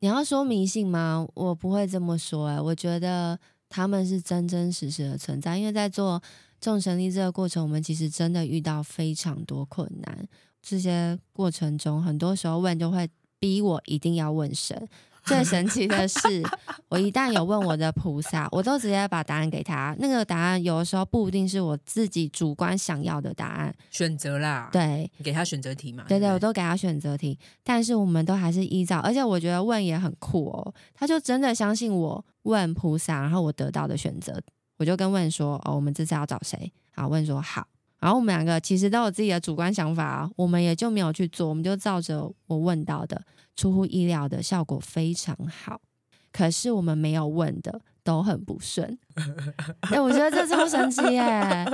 [0.02, 1.28] 你要说迷信吗？
[1.34, 5.58] 我不会这么说、欸，哎，我觉得他们是真真实实的存在。
[5.58, 6.22] 因为在做
[6.60, 10.28] 众神力这个过程，我们其实真的遇到非常多困难。
[10.62, 14.88] 这些过程中，很多时候问就会逼我一定要问神。
[15.24, 16.44] 最神奇的是，
[16.90, 19.96] 我一旦有问我的菩萨，我都直接把答案给他。
[20.00, 24.70] 那个答案有的时候不一定是我自己主观想要的答案，选择啦。
[24.72, 26.04] 对，你给他选择题嘛。
[26.08, 30.74] 对对，对，我都给他选择题，但是我们都还是依照，而且我觉得问也很酷哦。
[30.94, 34.42] 他就真的相信我问菩萨，然后我得到的选择，
[34.78, 37.68] 我就跟问说：“哦，我们这次要找谁？”好，问说好。
[38.02, 43.22] 然后我们两个其实都有自己的主观想法啊，我们也就没有去做，我们就照着我问到的，
[43.56, 45.80] 出乎意料的效果非常好。
[46.34, 48.98] 可是我们没有问的都很不顺，
[49.92, 51.66] 哎，我觉得这超神奇耶！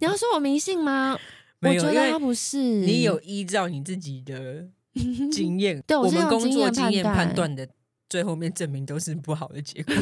[0.00, 1.18] 你要说我迷信吗？
[1.62, 2.58] 我觉得他不是。
[2.58, 4.68] 你有依照你自己的
[5.32, 7.66] 经验，对，我们工作经验判断的，
[8.08, 9.94] 最后面证明都是不好的结果。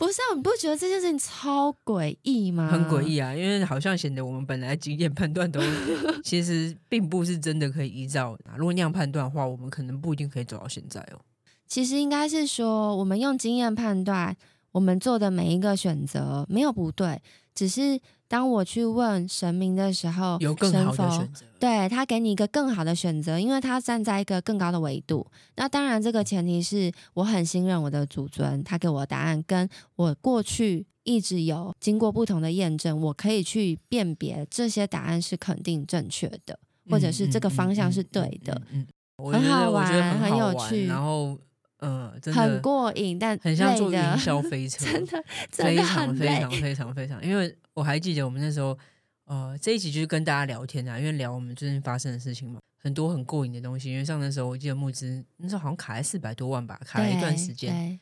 [0.00, 2.70] 不是啊，你不觉得这件事情超诡异吗？
[2.72, 5.60] 很诡异啊，因为好像显得我们本来经验判断都
[6.24, 8.34] 其实并不是真的可以依照。
[8.56, 11.20] 如果那样判断的话，我们可能不一定可以走到现在哦。
[11.66, 14.34] 其实应该是说，我们用经验判断，
[14.72, 17.20] 我们做的每一个选择没有不对，
[17.54, 18.00] 只是。
[18.30, 25.26] 当我去问神明的时候，有更好的选择，对，他给你一个更好的选择，因为他站在一个更高的维度。
[25.56, 36.56] 那当然，这个前提是我很信任我的祖尊，他给我的答案跟我过去一直有经过不同的验证，我可以去辨别这些答案是肯定正确的，
[36.88, 38.62] 或者是这个方向是对的。
[38.70, 41.36] 嗯，很好玩，很有趣，然后。
[41.80, 47.24] 嗯，真的很过瘾，但很像坐云霄飞车，真的，非常非常非常非常。
[47.24, 48.78] 因为我还记得我们那时候，
[49.24, 53.90] 呃，这一集就是跟大家聊天啊，因为聊我们最近发生的事情嘛，很多很过瘾的东西。
[53.90, 57.98] 因为上那时候我记得募资那时候好像卡在四百多万吧，卡了一段时间，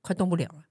[0.00, 0.64] 快动不了了。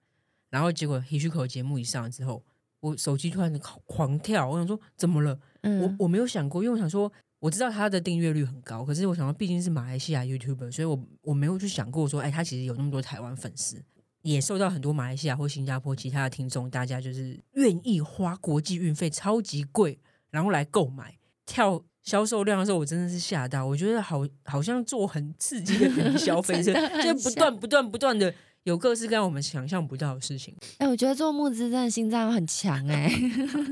[0.49, 2.43] 然后结果 Hishiko 节目一上之后，
[2.79, 3.53] 我手机突然
[3.85, 5.39] 狂跳，我想说怎么了？
[5.61, 7.11] 嗯、我我没有想过，因为我想说。
[7.39, 13.83] 我知道他的订阅率很高，可是我想说，毕竟是马来西亚 YouTuber，所以我我没有去想过说，哎，他其实有那么多台湾粉丝，
[14.23, 19.99] 也受到很多马来西亚或新加坡其他的听众，大家就是愿意花国际运费超级贵，
[20.31, 21.15] 然后来购买。
[21.45, 28.33] 跳销售量的时候，我真的是吓到，我觉得好好像做很刺激的云霄飞车， 就不断不断不断的
[28.67, 30.53] 有各式各样我们想象不到的事情。
[30.79, 33.09] 哎，我觉得做募资真的心脏很强哎。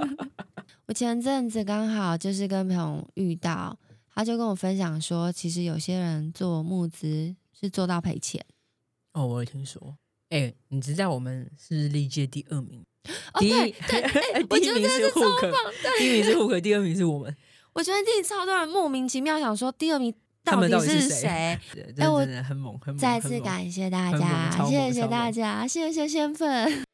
[0.88, 3.78] 我前阵子刚好就是跟朋友遇到，
[4.14, 8.42] 他就跟我分享说，其实有些人做募资是做到赔钱。
[9.12, 9.98] 哦，我也听说。
[10.30, 12.82] 哎、欸，你知道我们是历届第二名，
[13.34, 15.48] 哦、第一，对对欸、 第一名是户口，
[15.98, 17.36] 第一名是户口，第二名是我们。
[17.74, 21.28] 我觉得第一超多人莫名其妙想说第二名到底是谁？
[21.28, 21.60] 哎、
[21.98, 22.98] 欸，我很猛，很猛。
[22.98, 26.86] 再次感谢大家，谢谢大家，谢谢仙粉。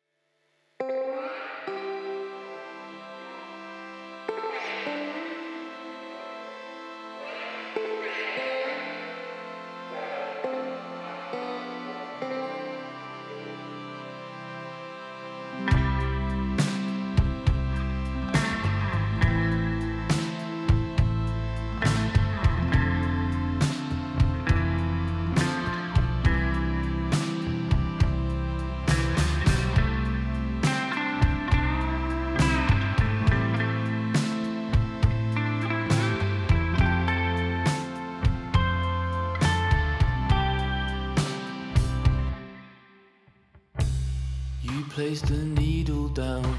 [45.11, 46.57] Place the needle down,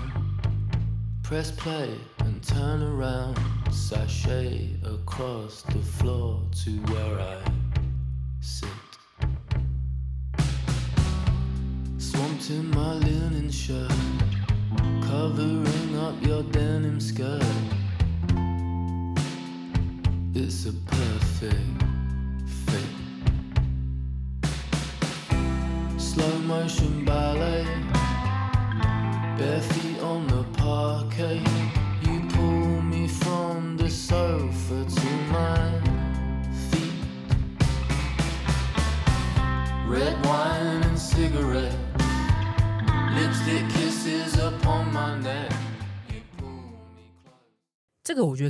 [1.23, 3.39] press play and turn around,
[3.71, 7.52] sashay across the floor to where I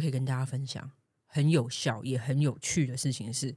[0.03, 0.91] 可以跟大家分享，
[1.27, 3.55] 很有效也很有趣的事情是，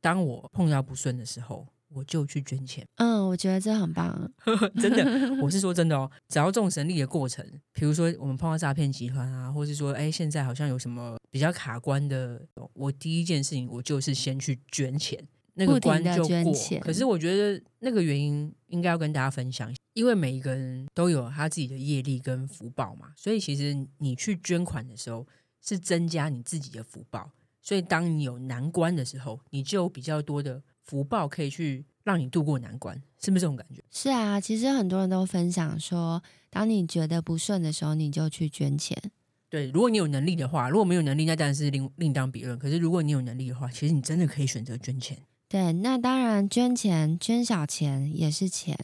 [0.00, 2.86] 当我碰到不顺的时候，我就去捐钱。
[2.96, 4.32] 嗯，我觉得这很棒。
[4.80, 5.04] 真的，
[5.42, 6.10] 我是说真的哦。
[6.28, 15.22] 只要众神力的过程，比如说我们碰到诈骗集团啊，或是说，哎，现在好像有什么比较卡关的，我第一件事情我就是先去捐钱，
[15.54, 16.54] 那个关就过。
[16.80, 25.26] 可是我觉得那个原因应该要跟大家分享，因为每一个人都有他自己的业力跟福报嘛，所以其实你去捐款的时候
[25.64, 27.30] 是增加你自己的福报。
[27.62, 33.82] 所以当你有难关的时候，你就有比较多的福报可以去让你度过难关，是不是这种感觉？
[33.90, 38.94] 是啊，其实很多人都分享说，当你觉得不顺的时候，你就去捐钱。
[39.48, 42.58] 对，如果你有能力的话，如果没有能力，那当然是另另当别论。
[42.58, 45.16] 可是如果你有能力的话，其实你真的可以选择捐钱。
[45.48, 48.76] 对，那当然捐钱，捐小钱也是钱，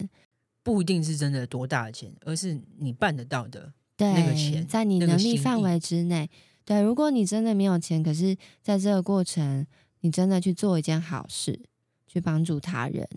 [0.63, 6.31] 不一定是真的多大的钱，而是你办得到的对那个钱，在你能力范围之内。
[6.65, 9.67] 对，如果你真的没有钱，可是在这个过程，
[10.01, 11.61] 你真的去做一件好事，
[12.07, 13.09] 去帮助他人，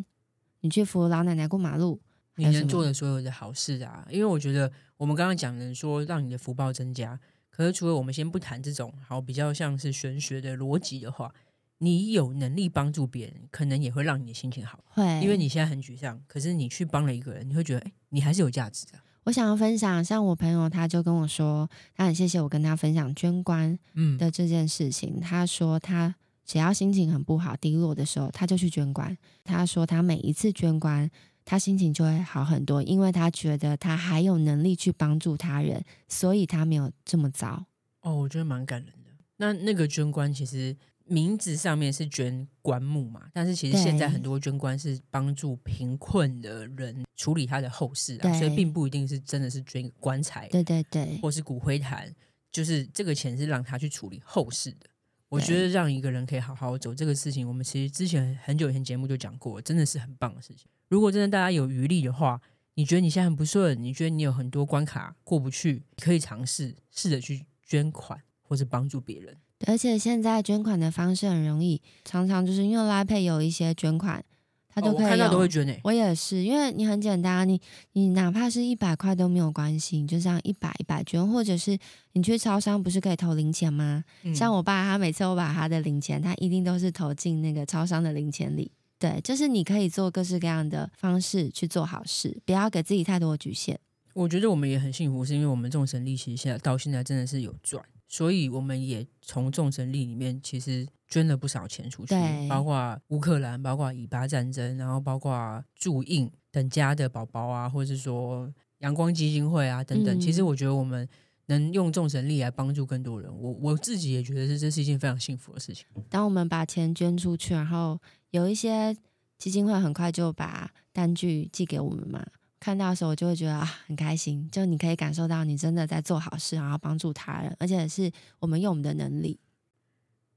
[0.62, 2.02] 你去扶老奶奶过马路，
[2.36, 4.08] 你能做的所有的好事啊！
[4.10, 11.32] 因为我觉得我们刚刚讲的说让你的福报增加，可是除了我们先不谈这种好比较像是玄学的逻辑的话，
[11.78, 14.84] 你有能力帮助别人，可能也会让你的心情好。
[14.90, 18.94] 会，因为你现在很沮丧，可是你去帮了一个人，你会觉得，哎，你还是有价值的。
[19.24, 23.78] 我想要分享，像我朋友，他就跟我说，他很谢谢我跟他分享捐官
[24.18, 25.14] 的这件事情。
[25.18, 26.14] 嗯、他说他
[26.46, 29.18] 只要心情很不好、低落的时候，他就去捐官。
[29.44, 31.10] 他说他每一次捐官，
[31.46, 37.66] 他心情就会好很多，因为他觉得他还有能力去帮助他人，所以他没有这么糟。
[38.02, 39.12] 哦，我觉得蛮感人的。
[39.38, 40.76] 那那个捐官其实。
[41.06, 52.14] 名字上面是捐棺木嘛，但是其实现在很多捐棺是帮助贫困的人处理他的后事啊，所以并不一定是真的是捐棺材，对对对，或是骨灰坛，
[52.52, 54.90] 就是这个钱是让他去处理后事的。
[55.30, 60.68] 我觉得让一个人可以好好走这个事情，我们其实之前很久以前节目就讲过，真的是很棒的事情。
[60.90, 62.40] 如果真的大家有余力的话，
[62.76, 69.36] 你觉得你现在很不顺，你觉得你有很多关卡过不去，可以尝试试着去捐款或是帮助别人。
[69.66, 74.24] 而且现在捐款的方式很容易，常常就是因为 Line Pay 有一些捐款，
[74.70, 75.04] 他都可以、哦。
[75.04, 77.62] 我看到都会捐诶、欸，我也是，因为你很简单，你
[77.94, 81.78] 你哪怕是一百块都没有关系，你就这样一百一百捐，或者是
[82.14, 84.04] 你去超商不是可以投零钱吗？
[84.24, 88.72] 嗯、像我爸，他每次我把他的零钱，他一定都是投进那个超商的零钱里。
[89.00, 93.80] 对，就是你可以做各式各样的方式去做好事，不要给自己太多的局限。
[94.14, 97.84] 我觉得我们也很幸福，是因为我们众神力其实现在到现在真的是有赚。
[98.14, 102.14] 所以我们也从众神力里面其实捐了不少钱出去，
[102.48, 110.16] 包括乌克兰，包括以巴战争，然后包括助印等家的宝宝啊，或者是说阳光基金会啊等等。
[110.16, 111.10] 嗯、其实我觉得我们
[111.48, 115.88] 能用众神力来帮助更多人，我我自己也觉得是这是一件非常幸福的事情。
[116.08, 118.00] 当我们把钱捐出去，然后
[118.30, 118.96] 有一些
[119.40, 122.24] 基金会很快就把单据寄给我们嘛。
[122.64, 124.48] 看到的时候，我就会觉得啊，很开心。
[124.50, 129.38] 就你可以感受到，你真的在做好事，然后帮助他人，而且是我们用我们的能力。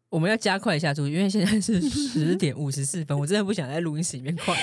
[0.08, 4.56] 我们要加快一下速度，因为现在是十点五十四分，我真的不想在录音室里面快。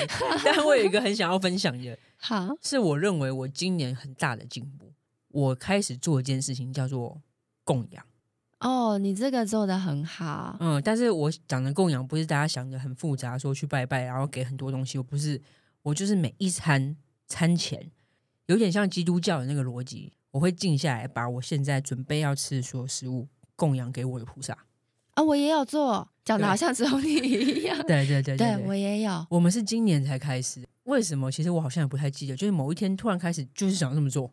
[0.43, 4.91] 但我有一个很想要分享的， 好，是我认为我今年很大的进步。
[5.30, 7.21] 我开始做一件事情，叫做
[7.63, 8.06] 供养。
[8.60, 10.58] 哦，你这个做的很好。
[10.60, 14.97] 嗯，但是我讲的供养不是大家想的很复杂，说去拜拜，然后给很多东西。
[14.97, 15.41] 我不是，
[15.82, 16.97] 我就是每一餐。
[17.34, 17.89] 餐前
[18.46, 24.56] 有点像基督教的那个逻辑，我会静下来，把我现在准备要吃的所有食物供养给我的菩萨。
[25.15, 27.75] 啊，我也有做，讲的好像只有你一样。
[27.88, 29.25] 对对对对，对，对，我也有。
[29.31, 31.31] 我们是今年才开始，为什么？
[31.31, 34.31] 其实我好像也不太记得，就是某一天突然开始，就是想这么做。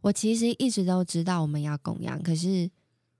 [0.00, 2.70] 我其实一直都知道我们要供养，可是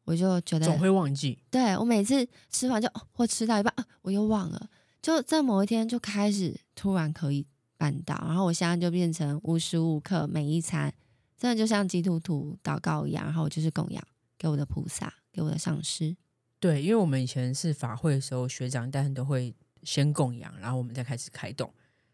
[0.05, 1.39] 我就觉得总会忘记。
[1.51, 4.71] 对，我每次吃完就或吃到一半，我又忘了，
[5.03, 7.47] 就在某一天就开始突然可以。
[7.83, 10.95] 办到，然后我现在就变成无时无刻每一餐，
[11.37, 14.01] 真的就像基督徒祷告一样，然后我就是供养
[14.39, 16.16] 给我的菩萨，给我的上师。
[16.61, 19.53] 对，因为我们以前是法会的时候，学长但都会
[19.83, 21.68] 先供养，然后我们再开始开动。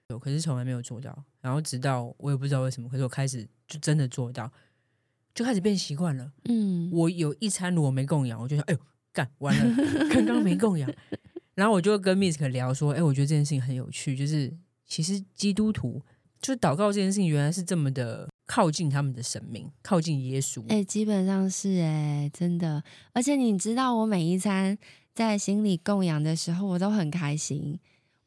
[0.09, 1.23] 有，可是从来没有做到。
[1.43, 4.51] 然后直到我也不知道为什么，可是我开始就真的做到，
[5.35, 6.33] 就开始变习惯了。
[6.47, 8.81] 嗯，我有一餐如果没供养，我就想，哎呦，
[9.13, 10.91] 干完了， 刚刚没供养。
[11.55, 14.57] 然后我就跟 Misk 聊说，哎，我觉得这件事情很有趣，就是
[14.89, 16.03] 其实基督徒
[16.41, 20.65] 就祷告这件事情，原来是这么的靠近他们的神明，靠近耶稣。
[20.69, 22.83] 哎，基本上是哎，真的。
[23.13, 24.77] 而且你知道，我每一餐
[25.15, 27.79] 在心里供养的时候，我都很开心。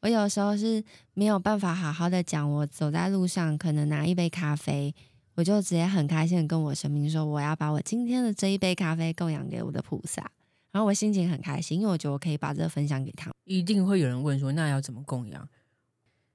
[0.02, 0.82] 我有时候是
[1.14, 4.94] 没有办法好好的讲，我走在路上可能拿一杯咖啡，
[5.34, 10.30] 我就直接很开心的跟我神明说，我要把我今天的这一杯咖啡供养给我的菩萨。
[10.70, 13.30] 然后我心情很开心，因为我觉得我可以把这个分享给他。
[13.44, 15.48] 一定会有人问说，那要怎么供养？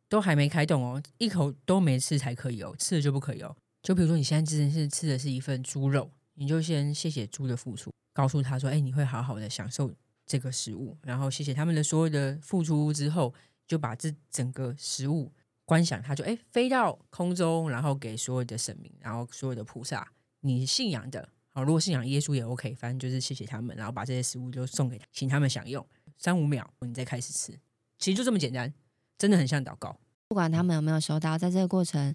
[0.10, 3.56] 都还没开动哦，一口都没吃才可以哦，吃了就不可以哦。
[3.84, 9.94] 就比如说你现在之前是吃的是一份猪肉，你就先谢谢猪的付出，告诉他说，哎，你会好好的享受
[10.26, 13.34] 这个食物，然后谢谢他们的所有的付出之后，
[13.68, 15.32] 就把这整个食物
[15.66, 21.30] 观想，他就哎飞到空中，然后给所有的神明，然后所有的菩萨，你信仰的。
[21.50, 25.86] 好，如果信仰耶稣也 OK，反正就是谢谢他们，然后把这些食物就送给他，请他们享用
[26.18, 27.52] 三五秒，你再开始吃，
[27.98, 28.72] 其实就这么简单，
[29.18, 29.98] 真的很像祷告。
[30.30, 32.14] 不管他们有没有收到，在这个过程，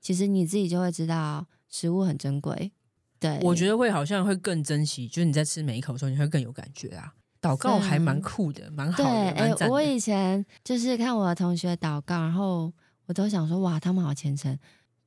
[0.00, 2.72] 其实你自己就会知道食物很珍贵。
[3.18, 7.14] 对，我觉得会好像会更珍惜，就是你在吃每一口的时候，你会更有感觉啊。
[7.40, 9.10] 祷告还蛮酷的，蛮好的。
[9.10, 12.72] 哎、欸，我以前就是看我的同学祷告，然后
[13.06, 14.58] 我都想说，哇，他们好虔诚，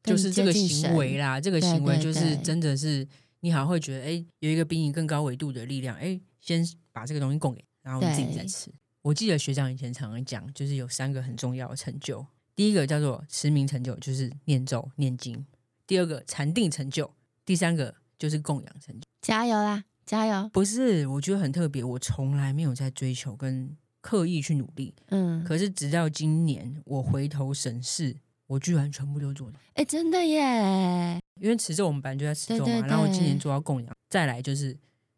[0.04, 3.08] 就是这个行为啦，这个行为就是真的是。
[3.42, 8.72] 你好像会觉得，哎，有一个比你更高维度的力量，哎，先把这个东西供给，然后你自己再吃。
[9.02, 12.26] 我记得学长以前常常讲，就是有三个很重要的成就，
[12.56, 15.38] 第一个叫做持名成就，就是念咒念经；
[15.86, 17.10] 第二个禅定成就；
[17.46, 19.02] 第三个就是供养成就。
[19.22, 20.50] 加油啦，加油！
[20.54, 28.18] 不是，我觉得很特别，我从来没有在追求跟刻意去努力，嗯，可是直到今年，我回头审视。
[28.48, 31.20] 我居然全部都做到，哎，真的耶！
[31.42, 34.74] 因为持咒我们本来就在持咒嘛，然后今年做到供养，再来就是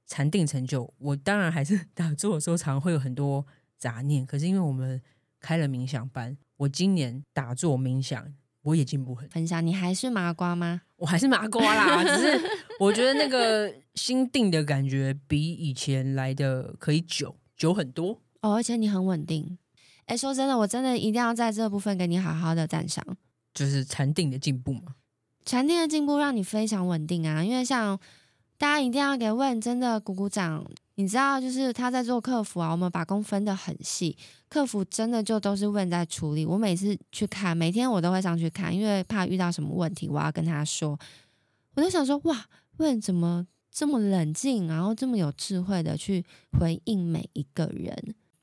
[0.08, 0.92] 禅定成就。
[0.98, 3.46] 我当然还是 打坐的时候，常常会有很多
[3.80, 5.02] 杂念，可是因为我们
[5.40, 9.34] 开了冥想班，我今年打坐冥想，我也进步很多。
[9.34, 10.82] 分享，你还是麻瓜吗？
[10.98, 12.42] 我还是麻瓜啦，只是
[12.80, 19.58] 我觉得那个 心定的感觉比以前来的可以久久很多哦，而且你很稳定。
[20.06, 23.06] 哎，说真的，我真的一定要在这部分给你好好的赞赏，
[23.54, 24.96] 就是禅定的进步嘛。
[25.46, 27.98] 禅定的进步让你非常稳定啊，因为像
[28.58, 30.66] 大家一定要给问真的鼓鼓掌。
[31.00, 34.18] 你知道，就是他在做客服啊，我们把工分得很细，
[34.50, 36.46] 客服真的就都是问在处理。
[36.46, 41.00] 我每次去看，每天我都会上去看，因为怕遇到什么问题，我要跟他说。
[41.76, 42.46] 我就想说，哇，
[42.80, 46.26] 问怎么这么冷静，然后这么有智慧的去
[46.60, 47.96] 回应每一个人。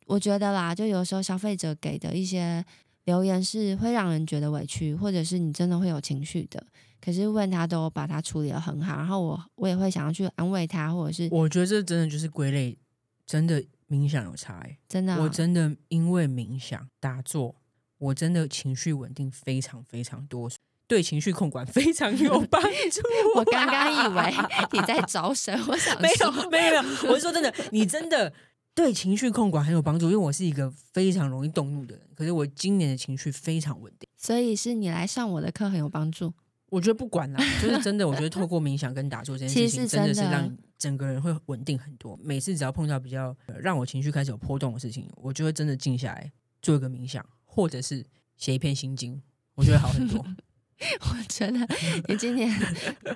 [0.07, 2.65] 我觉得啦，就有时候消费者给的一些
[3.05, 6.67] 留言是会让人觉得委屈，或者是你真的会有情绪的。
[7.01, 12.77] 可是问他都把他处理的很好，然后我我也会想要去安慰他，或者是我觉得这真的就是归类，
[13.27, 17.55] 真的冥想有差欸，真的哦，我真的因为冥想打坐，
[17.99, 20.51] 我真的情绪稳定非常非常多，
[20.87, 23.01] 对情绪控管非常有帮助。
[23.37, 24.35] 我刚刚以为
[24.73, 28.33] 你在招生，我想没有没有没有，我是说真的，你真的。
[28.77, 32.07] 对情绪控管很有帮助，因为我是一个非常容易动怒的人。
[32.15, 36.35] 可是我今年的情绪非常稳定，所以是你来上我的课很有帮助。
[36.69, 42.19] 我觉得不管啦，就是真的，我觉得透过冥想跟打坐这件事情，真的是让整个人会稳定很多。
[42.23, 48.05] 每次只要碰到比较让我情绪开始有波动的事情，我就会真的静下来做一个冥想，或者是
[48.37, 49.23] 写一篇心经，
[49.55, 50.25] 我觉得好很多。
[51.01, 51.59] 我觉得
[52.07, 52.53] 你今年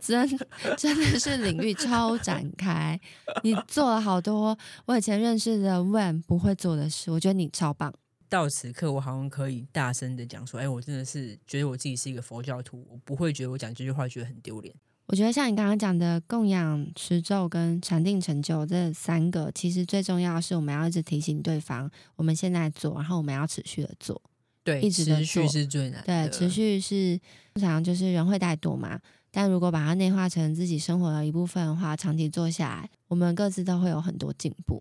[0.01, 0.27] 真
[0.79, 2.99] 真的是领域超展开，
[3.43, 7.93] 你做了好多我以前认识的问不会做的事，我觉得你超棒。
[8.31, 14.73] 到此刻，我好像可以大声的讲说：“哎，我真的是觉得我自己是一个佛教徒，我不会觉得我讲这句话觉得很丢脸。”
[15.07, 24.23] 我觉得像你刚刚讲的供养、持咒跟禅定成就这三个，其实最重要的是我们要一直提醒对方，我们现在做，然后我们要持续的做。
[24.63, 26.29] 对，一直持续是最难的。
[26.29, 27.19] 对，持续是
[27.55, 29.01] 通常就是人会怠惰嘛，
[29.33, 34.81] 但如果把它内化成自己生活的一部分的话，长期做下来，我们各自都会有很多进步。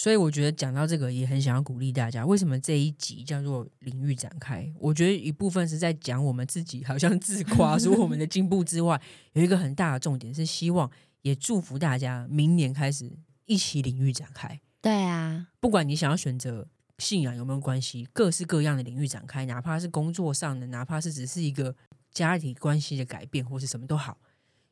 [0.00, 2.24] 所以我觉得讲到这个，也很想要鼓励大家。
[2.24, 4.66] 为什么这一集叫做领域展开？
[4.78, 8.98] 我觉得一部分是在讲我们自己，好像自夸说我们的进步之外，
[9.34, 10.90] 有一个很大的重点是希望
[11.20, 13.12] 也祝福大家明年开始
[13.44, 14.58] 一起领域展开。
[14.80, 16.66] 对啊，不管你想要选择。
[16.98, 18.06] 信仰有没有关系？
[18.12, 21.74] 各式各样的领域展开，哪怕是工作上的，哪怕是只是一个
[22.12, 24.18] 家庭关系的改变，或是什么都好，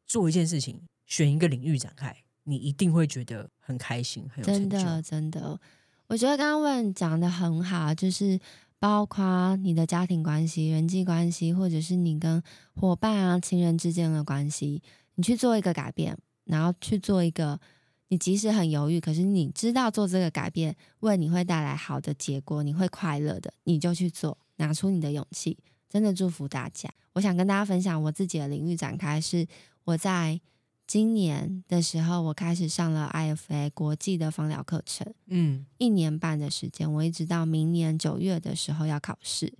[0.06, 2.14] 做一件事情，选一个领域展开，
[2.49, 4.78] 你一定会觉得很开心，很有成就。
[4.78, 5.61] 真的，真的，
[6.07, 8.40] 我觉得刚刚问讲的很好，就是
[8.78, 12.42] 包括你的家庭关系、人际关系，或者是你跟
[12.74, 14.82] 伙伴啊、亲人之间的关系，
[15.16, 17.61] 你去做一个改变，然后去做一个，
[18.09, 25.59] 你即使很犹豫，可是你知道做这个改变为你会带来好的结果，你会快乐的，你就去做，拿出你的勇气。
[25.90, 26.88] 真的祝福大家。
[27.12, 29.46] 我想跟大家分享我自己的领域展开，是
[29.84, 30.40] 我在。
[30.89, 39.53] 今年的时候，我开始上了 IFA 国际的芳疗课程，嗯，一年半的时间，我一直到明年九月的时候要考试。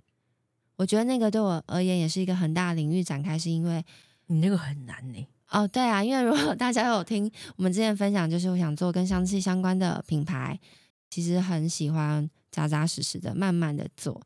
[0.77, 3.85] 我觉得那个对我而言也是一个很大的领域展开，是因为
[4.25, 5.27] 你那个很难呢。
[5.51, 10.59] 哦，对啊，因为如果大家有听我们之前分享，就是我想做跟香气相关的品牌，
[11.11, 14.19] 其实很喜欢扎扎实实的、慢慢的做，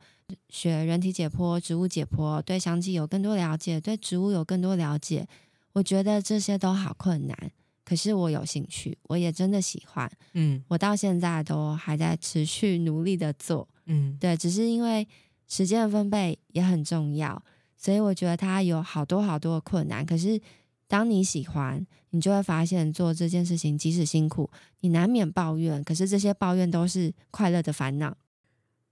[0.47, 5.27] 学人体解剖、植物解剖，对香气有更多了解，对植物有更多了解。
[5.73, 7.51] 我觉得这些都好困难，
[7.83, 10.09] 可是我有兴趣，我也真的喜欢。
[10.33, 13.67] 嗯，我到现在都还在持续努力的做。
[13.85, 15.07] 嗯，对，只是因为
[15.47, 17.43] 时间的分配也很重要，
[17.75, 20.05] 所以我觉得它有好多好多的困难。
[20.05, 20.39] 可是
[20.87, 24.49] 当你喜欢，你就会发现做这件事情即使辛苦，
[24.81, 28.15] 你难免抱怨，可是这些抱怨都是快乐的烦恼。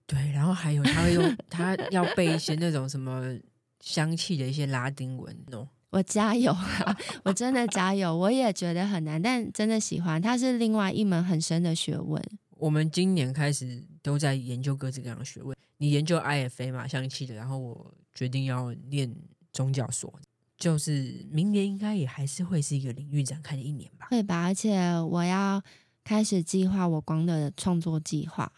[0.08, 3.38] 对，然后还有他会用他要背一些那种什么
[3.80, 5.68] 香气的一些拉丁文哦。
[5.92, 6.98] 我加油啊！
[7.24, 10.22] 我真的加油，我也觉得很难，但真的喜欢。
[10.22, 12.22] 它是另外一门很深的学问。
[12.58, 15.56] 我们今年开始都在研究各式各样的学问。
[15.78, 19.14] 你研究 IFA 嘛，象棋的，然后我决定要念
[19.52, 20.14] 宗教所，
[20.58, 24.08] 就是明年应该也还是会是一个领域展开的一年吧？
[24.12, 25.62] 会吧，而且我要
[26.06, 28.50] 开始计划我光的创作计划。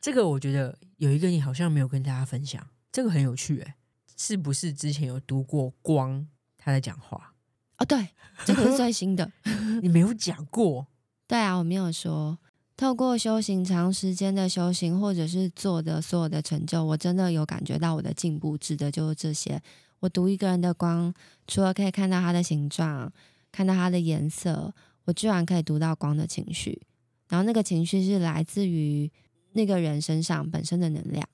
[0.00, 3.74] 这个我觉得有一个你好像没有跟大家分享，这个很有趣诶，
[4.16, 6.26] 是不是之前有读过光？
[6.62, 7.34] 他在讲话
[7.78, 8.08] 哦，对，
[8.44, 9.30] 这个是最新的，
[9.82, 10.86] 你没有讲过。
[11.26, 12.38] 对啊，我没有说。
[12.76, 19.60] 透过修行，长时间的修行，或者是做的所有的成就，我真的有感觉到我的进步，指的就是这些。
[19.98, 21.12] 我读一个人的光，
[21.46, 23.12] 除了可以看到他的形状，
[23.52, 24.72] 看到他的颜色，
[25.04, 26.80] 我居然可以读到光的情绪。
[27.28, 29.10] 然后那个情绪是来自于
[29.52, 31.26] 那个人身上本身的能量。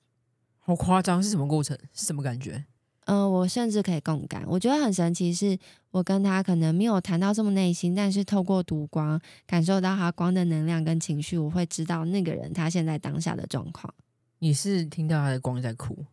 [0.59, 1.77] 好夸张，是什么过程？
[1.93, 2.65] 是什么感觉？
[3.07, 4.43] 嗯、呃，我甚至可以共感。
[4.45, 5.57] 我觉得很神奇，是
[5.91, 13.93] 我跟他可能没有谈到这么内心，但是透过读光，感受到他光的能量跟情绪，我会知道那个人他现在当下的状况。
[14.39, 16.05] 你是听到他的光在哭，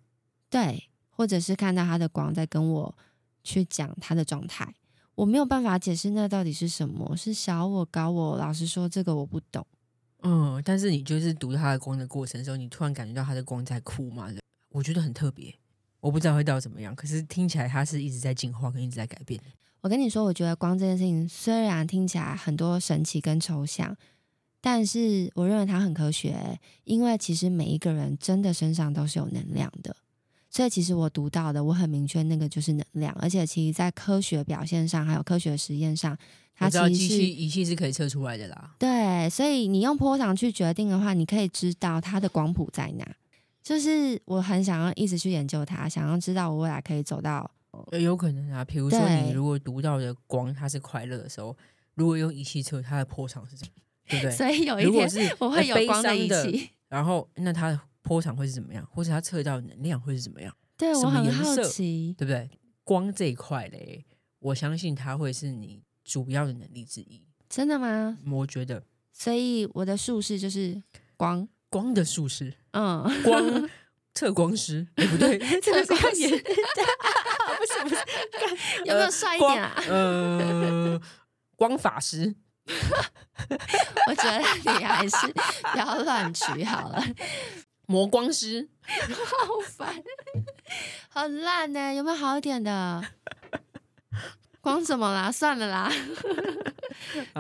[0.49, 2.97] 对，或者是看到他的光在跟我
[3.43, 4.73] 去讲他的状态。
[5.17, 8.37] 我没有办法解释那到底是什么，是小我高我？
[8.39, 9.67] 老实说，这个我不懂。
[10.23, 14.29] 嗯，但是你就是读他的光的过程的时候，你突然感觉到他的光在哭嘛？
[14.71, 15.55] 我觉得很特别。
[16.05, 19.41] 我不知道会到怎么样，可是听起来它是一直在进化跟一直在改变。
[19.81, 23.97] 我跟你说，我觉得光这件事情虽然听起来很多神奇跟抽象，
[24.61, 29.97] 但是我认为它很科学，因为其实每一个人真的身上都是有能量的。
[30.51, 36.15] 所以其实我读到的，我很明确那个就是能量，而且其实在科学表现上还有科学实验上，
[36.55, 38.75] 它其实机器仪器是可以测出来的啦。
[38.79, 43.17] 对，所以你用波长去决定的话，你可以知道它的光谱在哪。
[43.65, 47.51] 就是我很想要一直去研究它，想要知道我未来可以走到。
[47.99, 51.57] 有可能啊，比如说你如果读到的光它是快乐的时候，
[51.95, 53.71] 如果用仪器测它的波长是什么，
[54.07, 54.31] 对不对？
[54.37, 60.55] 所以有一天我会有光的仪器，然后那它的波长会是怎么样，或者它测到能量会是怎么样？
[60.77, 62.49] 对，我很好奇，对不对？
[62.85, 64.05] 光这一块嘞，
[64.41, 67.23] 我相信它会是你主要的能力之一。
[67.49, 68.19] 真的吗？
[68.31, 68.85] 我觉得。
[69.11, 70.83] 所以我的术士就是
[71.17, 71.49] 光。
[71.75, 73.69] 光的术士，嗯，光
[74.15, 77.97] 测光师，欸、 不对，测光师，不是不是，
[78.85, 79.75] 有没有帅一点啊？
[79.89, 81.01] 呃，
[81.57, 82.33] 光法师，
[84.07, 85.27] 我觉得你还是
[85.73, 87.05] 不要乱取好了。
[87.87, 90.01] 魔光师，好烦，
[91.09, 93.03] 好烂呢，有没有好一点的？
[94.61, 95.33] 光怎么啦？
[95.33, 95.91] 算了啦。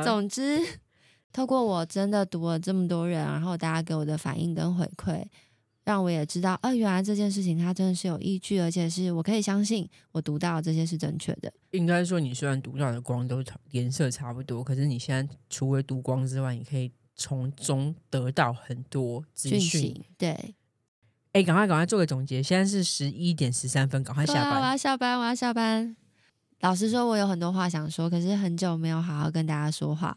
[0.02, 0.80] 总之。
[1.34, 5.26] 透过我真的读了这么多人，然后大家给我的反应跟回馈，
[5.82, 11.52] 让我也知道，啊，原来这件事情它真的是有依据，而且是我可以相信我读到这些是正确的。
[11.72, 19.92] 应该说，你虽然读到的光都颜色差不多，可是你现在除了读光之外，你可以从中得到很多资讯。
[20.16, 20.54] 对，
[21.32, 24.62] 哎，赶快赶快做个总结，现在是十一点十三分，赶快下班。
[24.62, 25.96] 我要下班，我要下班。
[26.60, 30.16] 老实说，我有很多话想说，可是很久没有好好跟大家说话。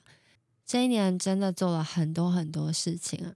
[0.67, 3.33] 这一年真的做了很多很多事情，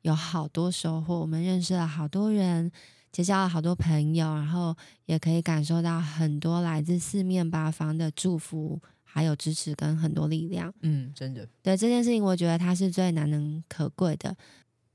[0.00, 1.20] 有好多收获。
[1.20, 2.72] 我们认识了好多人，
[3.12, 4.76] 结交了好多朋友，然后
[5.06, 10.74] 也可以感受到很多来自四面八方的祝福，还有支持跟很多力量。
[10.80, 11.48] 嗯，真的。
[11.62, 14.36] 对这件事情，我觉得它是最难能可贵的。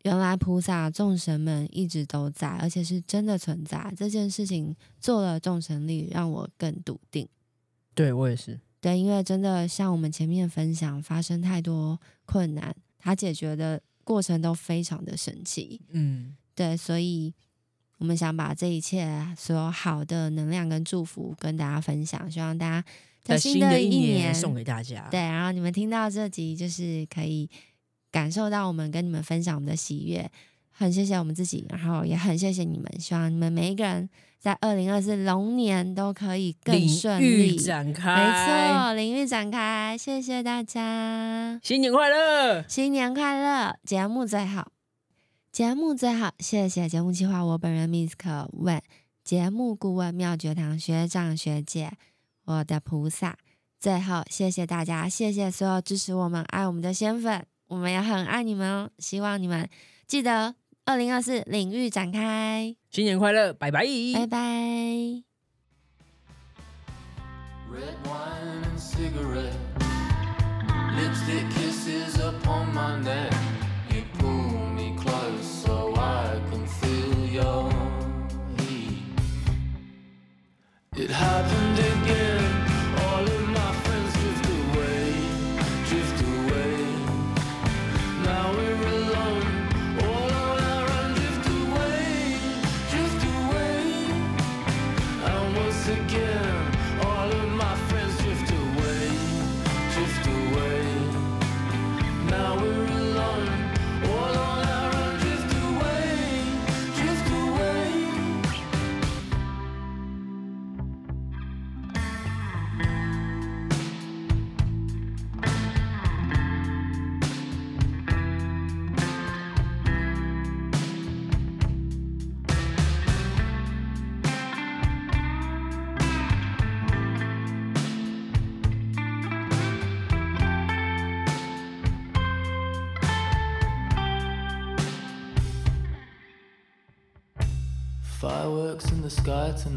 [0.03, 3.93] 原来菩萨众神们一直都在，而且是真的存在。
[3.95, 7.25] 这件事情做了众神力，让我更笃定。
[7.95, 8.59] 对，我也是。
[8.79, 15.81] 对，因为真的像我们前面分享，发生太多困难，他解决的过程都非常的神奇。
[15.89, 17.33] 嗯，对，所以
[17.97, 22.87] 我们想把这一切所有好的能量跟祝福跟大家分享，希望大家
[23.23, 25.07] 在新的一年送给大家。
[25.09, 27.49] 对，然后你们听到这集，就是可以
[28.11, 30.31] 感受到我们跟你们分享我们的喜悦，
[30.69, 34.07] 很谢谢我们自己，然后也很谢谢你们，希望你们每一个人。
[34.39, 44.71] 在二零二四龙年都可以更顺利展开，没错，领域展开，谢谢大家，新年快乐，新年快乐，节目最好，
[45.51, 48.81] 节目最好，谢谢节目计划我本人 Misk 问
[49.23, 51.91] 节目顾问妙觉堂学长学姐，
[52.45, 53.35] 我的菩萨，
[53.79, 59.67] 最后谢谢大家，谢谢所有支持我们、爱我们的仙粉，我们也很爱你们哦，希望你们
[60.05, 60.55] 记得。
[60.87, 62.73] 二零二四领域展开。
[62.89, 63.85] 新年快乐，拜拜，
[64.15, 64.37] 拜拜。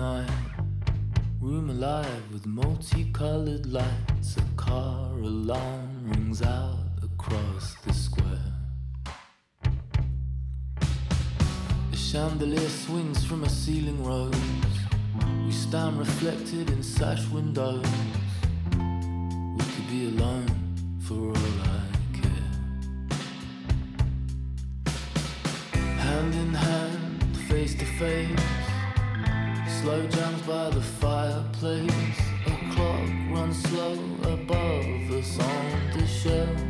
[0.00, 0.30] night.
[1.42, 4.38] Room alive with multicolored lights.
[4.38, 8.52] A car alarm rings out across the square.
[11.90, 14.34] The chandelier swings from a ceiling rose.
[15.44, 17.86] We stand reflected in sash windows.
[19.58, 20.48] We could be alone
[21.06, 21.80] for all I
[26.06, 28.39] hand in hand, face to face.
[29.80, 32.20] Slow jams by the fireplace.
[32.46, 36.60] A clock runs slow above us on the shelf.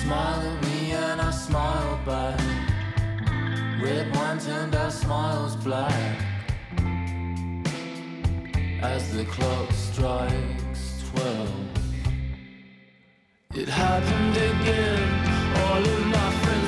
[0.00, 2.40] Smile at me and I smile back.
[3.82, 6.22] Red wine turned our smiles black.
[8.80, 11.68] As the clock strikes twelve,
[13.54, 15.02] it happened again.
[15.66, 16.65] All of my friends.